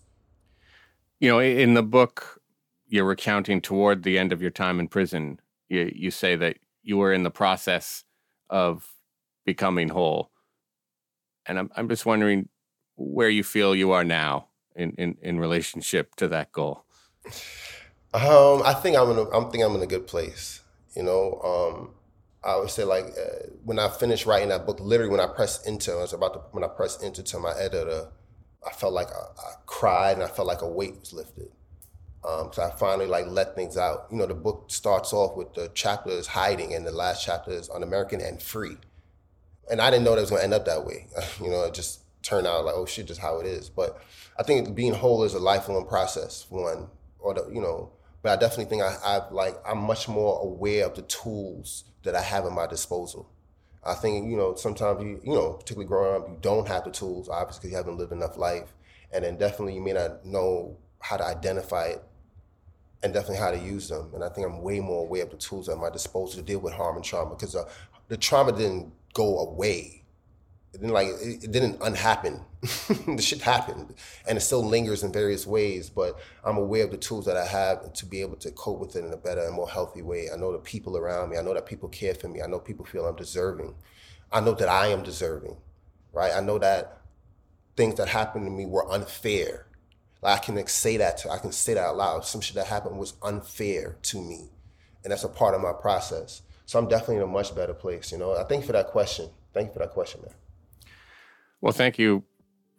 You 1.19 1.29
know, 1.29 1.39
in 1.39 1.73
the 1.73 1.84
book, 1.84 2.41
you're 2.88 3.05
recounting 3.05 3.62
toward 3.62 4.03
the 4.03 4.17
end 4.17 4.31
of 4.31 4.41
your 4.41 4.51
time 4.51 4.79
in 4.79 4.88
prison, 4.88 5.39
you, 5.69 5.91
you 5.93 6.12
say 6.12 6.36
that 6.36 6.58
you 6.84 6.97
were 6.97 7.13
in 7.13 7.23
the 7.23 7.31
process 7.31 8.03
of 8.49 8.93
becoming 9.45 9.89
whole. 9.89 10.31
And 11.45 11.60
I'm, 11.60 11.69
I'm 11.75 11.89
just 11.89 12.05
wondering 12.05 12.49
where 12.95 13.29
you 13.29 13.43
feel 13.43 13.75
you 13.75 13.91
are 13.91 14.03
now 14.03 14.47
in, 14.75 14.91
in, 14.91 15.17
in 15.21 15.39
relationship 15.39 16.15
to 16.15 16.27
that 16.29 16.51
goal. 16.51 16.86
Um, 18.13 18.62
I 18.63 18.73
think 18.73 18.95
I'm 18.97 19.10
in 19.12 19.17
a, 19.17 19.29
I'm 19.31 19.51
think 19.51 19.63
I'm 19.63 19.75
in 19.75 19.81
a 19.81 19.88
good 19.88 20.08
place. 20.08 20.62
You 20.95 21.03
know, 21.03 21.41
um, 21.43 21.95
I 22.43 22.58
would 22.58 22.69
say 22.69 22.84
like 22.84 23.05
uh, 23.05 23.47
when 23.63 23.79
I 23.79 23.89
finished 23.89 24.25
writing 24.25 24.49
that 24.49 24.65
book, 24.65 24.79
literally 24.79 25.12
when 25.12 25.19
I 25.19 25.27
pressed 25.27 25.67
enter, 25.67 25.97
I 25.97 26.01
was 26.01 26.13
about 26.13 26.34
to 26.34 26.39
when 26.51 26.63
I 26.63 26.67
pressed 26.67 27.03
enter 27.03 27.23
to 27.23 27.39
my 27.39 27.51
editor, 27.60 28.08
I 28.65 28.71
felt 28.71 28.93
like 28.93 29.08
I, 29.08 29.41
I 29.41 29.53
cried 29.65 30.13
and 30.13 30.23
I 30.23 30.27
felt 30.27 30.47
like 30.47 30.62
a 30.62 30.69
weight 30.69 30.99
was 30.99 31.12
lifted. 31.12 31.51
Um, 32.27 32.49
so 32.53 32.63
I 32.63 32.71
finally 32.71 33.05
like 33.05 33.27
let 33.27 33.55
things 33.55 33.77
out. 33.77 34.08
You 34.12 34.17
know, 34.17 34.25
the 34.25 34.34
book 34.34 34.65
starts 34.67 35.13
off 35.13 35.36
with 35.36 35.53
the 35.53 35.69
chapters 35.75 36.27
hiding, 36.27 36.73
and 36.73 36.86
the 36.86 36.91
last 36.91 37.23
chapter 37.23 37.51
is 37.51 37.69
un-American 37.69 38.21
and 38.21 38.41
free. 38.41 38.77
And 39.69 39.82
I 39.82 39.89
didn't 39.89 40.04
know 40.04 40.12
that 40.12 40.17
it 40.17 40.21
was 40.21 40.30
going 40.30 40.41
to 40.41 40.43
end 40.43 40.54
up 40.54 40.65
that 40.65 40.86
way. 40.86 41.08
you 41.41 41.49
know, 41.49 41.63
it 41.63 41.73
just 41.73 42.01
turned 42.21 42.47
out 42.47 42.65
like, 42.65 42.75
oh 42.75 42.86
shit, 42.86 43.08
just 43.08 43.21
how 43.21 43.39
it 43.39 43.45
is. 43.45 43.69
But 43.69 44.01
I 44.38 44.43
think 44.43 44.75
being 44.75 44.93
whole 44.93 45.23
is 45.23 45.34
a 45.34 45.39
lifelong 45.39 45.88
process. 45.88 46.45
One, 46.49 46.88
or 47.19 47.34
the, 47.34 47.49
you 47.51 47.62
know, 47.62 47.91
but 48.25 48.32
I 48.32 48.41
definitely 48.41 48.65
think 48.65 48.82
I, 48.82 48.95
I've 49.06 49.32
like 49.32 49.56
I'm 49.67 49.78
much 49.78 50.08
more 50.08 50.41
aware 50.41 50.86
of 50.88 50.95
the 50.95 51.04
tools 51.04 51.84
that 52.01 52.15
I 52.15 52.21
have 52.21 52.45
at 52.45 52.51
my 52.51 52.65
disposal. 52.65 53.30
I 53.84 53.93
think 53.93 54.30
you 54.30 54.36
know 54.36 54.56
sometimes 54.56 55.04
you 55.04 55.21
you 55.23 55.36
know 55.36 55.54
particularly 55.54 55.88
growing 55.88 56.21
up 56.21 56.28
you 56.28 56.38
don't 56.41 56.67
have 56.67 56.86
the 56.86 56.89
tools 56.89 57.30
obviously 57.30 57.60
because 57.60 57.71
you 57.71 57.78
haven't 57.78 57.97
lived 57.97 58.12
enough 58.12 58.36
life, 58.36 58.73
and 59.13 59.23
then 59.23 59.38
definitely 59.38 59.75
you 59.75 59.82
may 59.82 59.93
not 59.93 60.25
know 60.25 60.75
how 60.99 61.17
to 61.17 61.23
identify 61.23 61.86
it, 61.86 62.04
and 63.04 63.13
definitely 63.13 63.38
how 63.38 63.51
to 63.51 63.60
use 63.60 63.89
them. 63.89 64.10
And 64.15 64.23
I 64.23 64.30
think 64.30 64.47
I'm 64.47 64.63
way 64.63 64.80
more 64.80 65.06
aware 65.06 65.21
of 65.21 65.30
the 65.30 65.38
tools 65.38 65.69
at 65.69 65.78
my 65.78 65.91
disposal 65.91 66.39
to 66.39 66.41
deal 66.41 66.58
with 66.58 66.73
harm 66.73 66.95
and 66.95 67.06
trauma 67.06 67.36
because 67.36 67.56
uh, 67.56 67.69
the 68.08 68.17
trauma 68.17 68.51
didn't 68.51 68.91
go 69.15 69.39
away. 69.39 70.04
It 70.73 70.82
didn't 70.82 70.93
like 70.93 71.08
it, 71.08 71.45
it 71.45 71.51
didn't 71.51 71.78
unhappen. 71.82 72.41
the 72.62 73.21
shit 73.21 73.41
happened, 73.41 73.95
and 74.28 74.38
it 74.38 74.41
still 74.41 74.63
lingers 74.63 75.04
in 75.04 75.12
various 75.13 75.47
ways. 75.47 75.89
But 75.89 76.19
I'm 76.43 76.58
aware 76.58 76.84
of 76.84 76.91
the 76.91 76.97
tools 76.97 77.25
that 77.25 77.38
I 77.38 77.45
have 77.45 77.93
to 77.93 78.06
be 78.06 78.21
able 78.21 78.36
to 78.38 78.51
cope 78.51 78.80
with 78.80 78.95
it 78.95 79.06
in 79.06 79.13
a 79.13 79.17
better 79.17 79.41
and 79.41 79.56
more 79.56 79.69
healthy 79.69 80.01
way. 80.01 80.28
I 80.32 80.38
know 80.38 80.51
the 80.51 80.60
people 80.60 80.97
around 80.97 81.30
me. 81.30 81.38
I 81.38 81.41
know 81.41 81.54
that 81.54 81.65
people 81.65 81.89
care 81.89 82.13
for 82.13 82.28
me. 82.28 82.41
I 82.41 82.47
know 82.47 82.60
people 82.60 82.86
feel 82.86 83.06
I'm 83.06 83.15
deserving. 83.15 83.73
I 84.32 84.41
know 84.41 84.54
that 84.54 84.67
I 84.67 84.88
am 84.88 85.01
deserving, 85.01 85.56
right? 86.12 86.34
I 86.36 86.41
know 86.41 86.60
that 86.60 87.01
things 87.78 87.95
that 87.95 88.10
happened 88.10 88.45
to 88.45 88.51
me 88.51 88.65
were 88.65 88.91
unfair. 88.91 89.67
Like 90.21 90.41
I 90.41 90.43
can 90.43 90.67
say 90.67 90.97
that. 90.97 91.19
To, 91.19 91.32
I 91.32 91.38
can 91.38 91.54
say 91.54 91.75
that 91.75 91.86
out 91.86 91.95
loud. 91.95 92.25
Some 92.25 92.41
shit 92.41 92.56
that 92.56 92.67
happened 92.67 92.97
was 92.97 93.13
unfair 93.23 93.95
to 94.04 94.21
me, 94.21 94.49
and 95.04 95.12
that's 95.12 95.23
a 95.23 95.30
part 95.30 95.56
of 95.56 95.62
my 95.62 95.71
process. 95.71 96.41
So 96.65 96.80
I'm 96.80 96.88
definitely 96.88 97.17
in 97.17 97.21
a 97.23 97.28
much 97.28 97.56
better 97.56 97.73
place. 97.73 98.12
You 98.12 98.17
know. 98.17 98.36
I 98.36 98.43
thank 98.43 98.62
you 98.62 98.67
for 98.67 98.73
that 98.73 98.88
question. 98.88 99.30
Thank 99.54 99.67
you 99.67 99.73
for 99.73 99.80
that 99.80 99.91
question, 99.91 100.21
man. 100.21 100.34
Well, 101.62 101.73
thank 101.73 101.97
you 101.97 102.23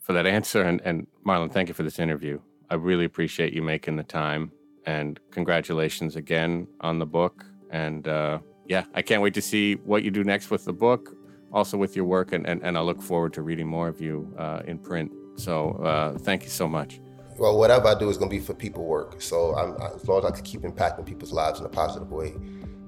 for 0.00 0.12
that 0.12 0.26
answer. 0.26 0.62
And, 0.62 0.80
and 0.84 1.06
Marlon, 1.26 1.50
thank 1.50 1.68
you 1.68 1.74
for 1.74 1.82
this 1.82 1.98
interview. 1.98 2.40
I 2.70 2.74
really 2.74 3.04
appreciate 3.04 3.52
you 3.52 3.62
making 3.62 3.96
the 3.96 4.04
time. 4.04 4.52
And 4.84 5.18
congratulations 5.30 6.14
again 6.16 6.68
on 6.80 6.98
the 6.98 7.06
book. 7.06 7.44
And 7.70 8.06
uh, 8.06 8.38
yeah, 8.66 8.84
I 8.94 9.02
can't 9.02 9.22
wait 9.22 9.34
to 9.34 9.42
see 9.42 9.74
what 9.74 10.02
you 10.04 10.10
do 10.10 10.22
next 10.22 10.50
with 10.50 10.64
the 10.64 10.72
book, 10.72 11.16
also 11.52 11.76
with 11.76 11.96
your 11.96 12.04
work. 12.04 12.32
And, 12.32 12.46
and, 12.46 12.62
and 12.62 12.78
I 12.78 12.80
look 12.82 13.02
forward 13.02 13.32
to 13.34 13.42
reading 13.42 13.66
more 13.66 13.88
of 13.88 14.00
you 14.00 14.32
uh, 14.38 14.62
in 14.66 14.78
print. 14.78 15.10
So 15.36 15.72
uh, 15.82 16.18
thank 16.18 16.44
you 16.44 16.50
so 16.50 16.68
much. 16.68 17.00
Well, 17.38 17.58
whatever 17.58 17.88
I 17.88 17.98
do 17.98 18.08
is 18.08 18.16
going 18.16 18.30
to 18.30 18.36
be 18.36 18.42
for 18.42 18.54
people 18.54 18.84
work. 18.84 19.20
So 19.20 19.54
I'm, 19.56 19.74
as 19.94 20.06
long 20.08 20.20
as 20.20 20.30
I 20.30 20.30
can 20.30 20.44
keep 20.44 20.62
impacting 20.62 21.04
people's 21.04 21.32
lives 21.32 21.60
in 21.60 21.66
a 21.66 21.68
positive 21.68 22.10
way, 22.10 22.34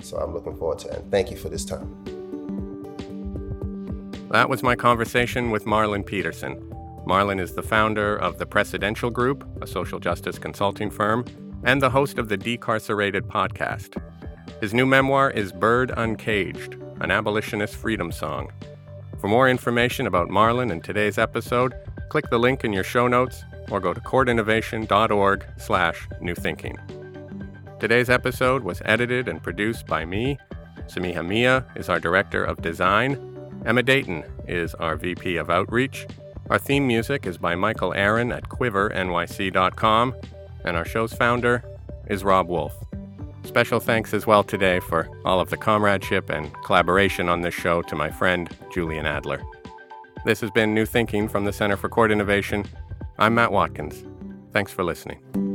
So 0.02 0.16
I'm 0.16 0.32
looking 0.34 0.56
forward 0.56 0.78
to 0.80 0.88
it. 0.88 0.98
And 0.98 1.10
thank 1.10 1.30
you 1.30 1.36
for 1.36 1.48
this 1.48 1.64
time. 1.64 2.04
That 4.30 4.48
was 4.48 4.62
my 4.62 4.76
conversation 4.76 5.50
with 5.50 5.64
Marlon 5.64 6.04
Peterson. 6.04 6.56
Marlon 7.06 7.40
is 7.40 7.54
the 7.54 7.62
founder 7.62 8.16
of 8.16 8.38
the 8.38 8.44
Precedential 8.44 9.10
Group, 9.10 9.48
a 9.62 9.66
social 9.66 9.98
justice 9.98 10.38
consulting 10.38 10.90
firm, 10.90 11.24
and 11.64 11.80
the 11.80 11.88
host 11.88 12.18
of 12.18 12.28
the 12.28 12.36
Decarcerated 12.36 13.22
podcast. 13.22 14.00
His 14.60 14.74
new 14.74 14.84
memoir 14.84 15.30
is 15.30 15.52
Bird 15.52 15.92
Uncaged, 15.96 16.74
an 17.00 17.10
abolitionist 17.10 17.74
freedom 17.74 18.12
song. 18.12 18.52
For 19.20 19.28
more 19.28 19.48
information 19.48 20.06
about 20.06 20.28
Marlon 20.28 20.70
and 20.70 20.84
today's 20.84 21.16
episode, 21.16 21.74
click 22.10 22.28
the 22.30 22.38
link 22.38 22.64
in 22.64 22.72
your 22.72 22.84
show 22.84 23.08
notes 23.08 23.42
or 23.70 23.80
go 23.80 23.94
to 23.94 24.00
courtinnovation.org 24.00 25.44
slash 25.56 26.08
newthinking. 26.20 26.76
Today's 27.80 28.10
episode 28.10 28.64
was 28.64 28.82
edited 28.84 29.28
and 29.28 29.40
produced 29.40 29.86
by 29.86 30.04
me. 30.04 30.36
Samiha 30.86 31.24
Meah 31.24 31.64
is 31.76 31.88
our 31.88 32.00
Director 32.00 32.42
of 32.42 32.60
Design. 32.60 33.36
Emma 33.64 33.84
Dayton 33.84 34.24
is 34.48 34.74
our 34.74 34.96
VP 34.96 35.36
of 35.36 35.48
Outreach. 35.48 36.04
Our 36.50 36.58
theme 36.58 36.88
music 36.88 37.24
is 37.24 37.38
by 37.38 37.54
Michael 37.54 37.94
Aaron 37.94 38.32
at 38.32 38.48
quivernyc.com. 38.48 40.14
And 40.64 40.76
our 40.76 40.84
show's 40.84 41.12
founder 41.12 41.62
is 42.08 42.24
Rob 42.24 42.48
Wolf. 42.48 42.74
Special 43.44 43.78
thanks 43.78 44.12
as 44.12 44.26
well 44.26 44.42
today 44.42 44.80
for 44.80 45.08
all 45.24 45.38
of 45.38 45.50
the 45.50 45.56
comradeship 45.56 46.30
and 46.30 46.52
collaboration 46.64 47.28
on 47.28 47.42
this 47.42 47.54
show 47.54 47.82
to 47.82 47.94
my 47.94 48.10
friend 48.10 48.50
Julian 48.74 49.06
Adler. 49.06 49.40
This 50.24 50.40
has 50.40 50.50
been 50.50 50.74
New 50.74 50.84
Thinking 50.84 51.28
from 51.28 51.44
the 51.44 51.52
Center 51.52 51.76
for 51.76 51.88
Court 51.88 52.10
Innovation. 52.10 52.64
I'm 53.20 53.36
Matt 53.36 53.52
Watkins. 53.52 54.04
Thanks 54.52 54.72
for 54.72 54.82
listening. 54.82 55.47